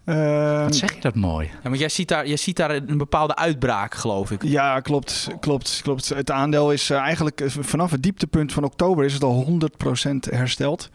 [0.07, 1.51] Uh, Wat zeg je dat mooi?
[1.63, 4.43] Ja, maar jij ziet, daar, jij ziet daar een bepaalde uitbraak, geloof ik.
[4.43, 5.29] Ja, klopt.
[5.41, 6.09] klopt, klopt.
[6.09, 9.59] Het aandeel is uh, eigenlijk vanaf het dieptepunt van oktober is het al
[10.05, 10.91] 100% hersteld.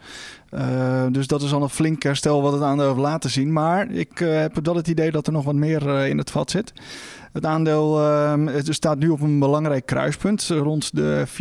[0.50, 3.52] Uh, dus dat is al een flink herstel wat het aandeel heeft laten zien.
[3.52, 6.72] Maar ik heb wel het idee dat er nog wat meer in het vat zit.
[7.32, 10.42] Het aandeel uh, het staat nu op een belangrijk kruispunt.
[10.42, 11.34] Rond de 24,20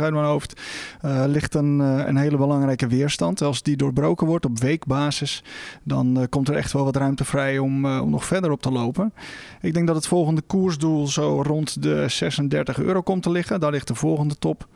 [0.00, 0.60] uit mijn hoofd
[1.04, 3.42] uh, ligt een, uh, een hele belangrijke weerstand.
[3.42, 5.44] Als die doorbroken wordt op weekbasis,
[5.82, 8.70] dan uh, komt er echt wel wat ruimte vrij om, om nog verder op te
[8.70, 9.12] lopen.
[9.60, 13.60] Ik denk dat het volgende koersdoel zo rond de 36 euro komt te liggen.
[13.60, 14.68] Daar ligt de volgende top.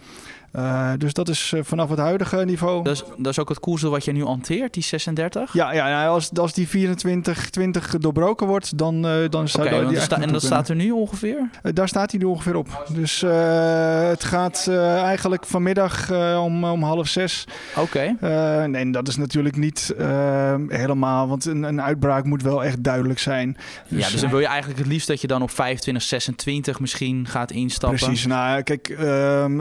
[0.57, 2.85] Uh, dus dat is uh, vanaf het huidige niveau.
[2.85, 5.53] Dat is, dat is ook het koersdoel wat je nu hanteert, die 36?
[5.53, 9.87] Ja, ja nou, als, als die 24, 20 doorbroken wordt, dan, uh, dan zou okay,
[9.87, 11.51] die sta, En dat staat er nu ongeveer?
[11.63, 12.87] daar staat hij nu ongeveer op.
[12.93, 13.21] Dus
[14.11, 17.45] het gaat eigenlijk vanmiddag om, om half zes.
[17.77, 18.15] Oké.
[18.21, 18.67] Okay.
[18.67, 19.95] nee, dat is natuurlijk niet
[20.69, 23.57] helemaal, want een, een uitbraak moet wel echt duidelijk zijn.
[23.89, 26.81] Dus, ja, dus dan wil je eigenlijk het liefst dat je dan op 25, 26
[26.81, 27.99] misschien gaat instappen.
[27.99, 28.27] Precies.
[28.27, 28.99] Nou, kijk, uh,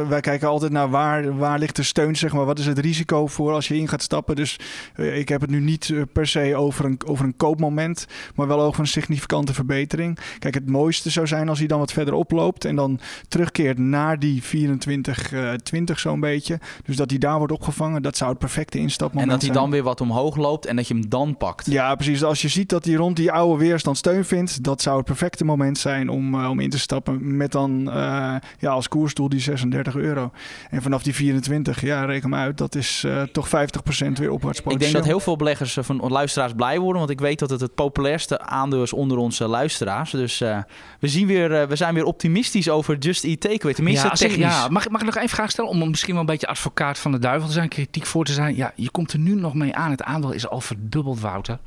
[0.08, 2.46] wij kijken altijd naar waar, waar ligt de steun, zeg maar.
[2.46, 4.36] Wat is het risico voor als je in gaat stappen?
[4.36, 4.60] Dus
[4.96, 8.48] uh, ik heb het nu niet uh, per se over een, over een koopmoment, maar
[8.48, 10.20] wel over een significante verbetering.
[10.40, 14.20] Kijk, het mooiste zou zijn als hij dan wat verder oploopt en dan terugkeert naar
[14.20, 16.60] die 24, uh, 20 zo'n beetje.
[16.86, 19.40] Dus dat hij daar wordt opgevangen, dat zou het perfecte instapmoment zijn.
[19.40, 21.66] En dat hij dan weer wat omhoog loopt en dat je hem dan pakt.
[21.66, 22.24] Ja, precies.
[22.24, 25.46] Als je ziet dat hij rond die oude weerstand steun vindt, dat zou het perfecte
[25.46, 29.96] moment zijn om, om in te stappen met dan uh, ja, als koersdoel die 36
[29.96, 30.32] euro.
[30.70, 34.62] En vanaf die 24, ja, reken maar uit, dat is uh, toch 50% weer opwaarts
[34.62, 34.74] potentieel.
[34.74, 37.62] Ik denk dat heel veel beleggers van luisteraars blij worden, want ik weet dat het
[37.62, 40.12] het populairste aandeel is onder onze luisteraars.
[40.12, 44.38] Dus we, zien weer, we zijn weer optimistisch over Just Eat Takeaway, tenminste ja, technisch.
[44.38, 47.12] Ja, mag, mag ik nog één vraag stellen om misschien wel een beetje advocaat van
[47.12, 48.56] de duivel te zijn, kritiek voor te zijn?
[48.56, 51.60] Ja, je komt er nu nog mee aan, het aandeel is al verdubbeld, Wouter.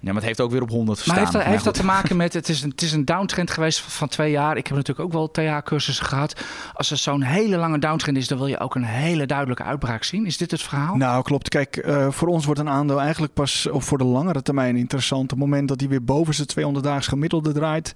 [0.00, 1.14] Ja, maar het heeft ook weer op 100 gestaan.
[1.14, 3.50] Maar heeft, dat, heeft dat te maken met, het is, een, het is een downtrend
[3.50, 4.56] geweest van, twee jaar.
[4.56, 6.40] Ik heb natuurlijk ook wel TA-cursussen gehad.
[6.74, 10.04] Als er zo'n hele lange downtrend is, dan wil je ook een hele duidelijke uitbraak
[10.04, 10.26] zien.
[10.26, 10.96] Is dit het verhaal?
[10.96, 11.48] Nou, klopt.
[11.48, 15.22] Kijk, uh, voor ons wordt een aandeel eigenlijk pas of voor de langere termijn interessant.
[15.22, 17.92] Op het moment dat hij weer boven zijn 200 daags gemiddelde draait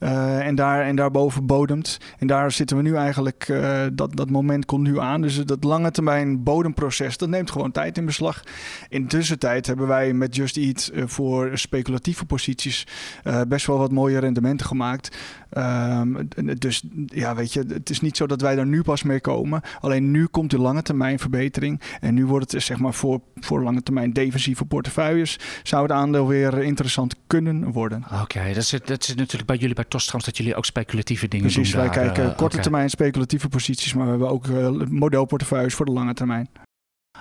[0.00, 1.98] uh, en, daar, en daarboven bodemt.
[2.18, 5.20] En daar zitten we nu eigenlijk, uh, dat, dat moment komt nu aan.
[5.20, 8.42] Dus dat lange termijn bodemproces, dat neemt gewoon tijd in beslag.
[8.88, 12.86] In de tussentijd hebben wij met Just Eat voor speculatieve posities
[13.24, 15.16] uh, best wel wat mooie rendementen gemaakt.
[15.58, 16.28] Um,
[16.58, 19.60] dus ja, weet je, het is niet zo dat wij daar nu pas mee komen.
[19.80, 21.80] Alleen nu komt de lange termijn verbetering.
[22.00, 25.38] En nu wordt het zeg maar voor, voor lange termijn defensieve portefeuilles.
[25.62, 28.04] Zou het aandeel weer interessant kunnen worden.
[28.22, 31.52] Oké, dat, zit, dat zit natuurlijk bij jullie bij Tostrams dat jullie ook speculatieve dingen
[31.52, 31.80] Precies, doen.
[31.80, 32.62] Precies, wij kijken uh, korte okay.
[32.62, 33.94] termijn speculatieve posities.
[33.94, 36.48] Maar we hebben ook uh, modelportefeuilles voor de lange termijn.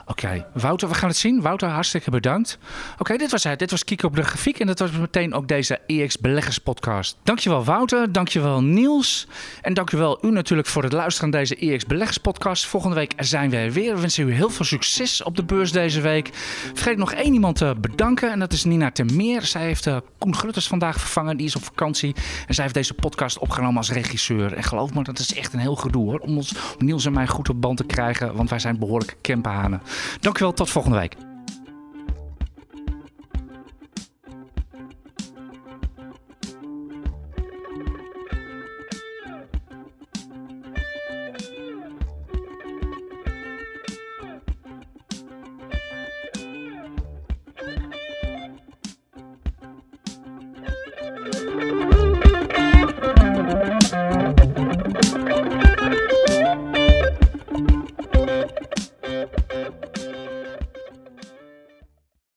[0.05, 0.45] Oké.
[0.53, 1.41] Wouter, we gaan het zien.
[1.41, 2.57] Wouter, hartstikke bedankt.
[2.97, 3.59] Oké, dit was het.
[3.59, 7.17] Dit was Kiko op de grafiek en dat was meteen ook deze EX Beleggers podcast.
[7.23, 9.27] Dankjewel Wouter, dankjewel Niels
[9.61, 12.65] en dankjewel u natuurlijk voor het luisteren naar deze EX Beleggers podcast.
[12.65, 13.95] Volgende week zijn we weer.
[13.95, 16.29] We wensen u heel veel succes op de beurs deze week.
[16.73, 19.41] Vergeet nog één iemand te bedanken en dat is Nina Termeer.
[19.41, 22.15] Zij heeft uh, Koen Grutters vandaag vervangen, die is op vakantie.
[22.47, 24.53] En zij heeft deze podcast opgenomen als regisseur.
[24.53, 27.27] En geloof me, dat is echt een heel gedoe hoor, om, ons, Niels en mij
[27.27, 29.81] goed op band te krijgen, want wij zijn behoorlijk campahanen.
[30.19, 31.32] Dank u wel, tot volgende week.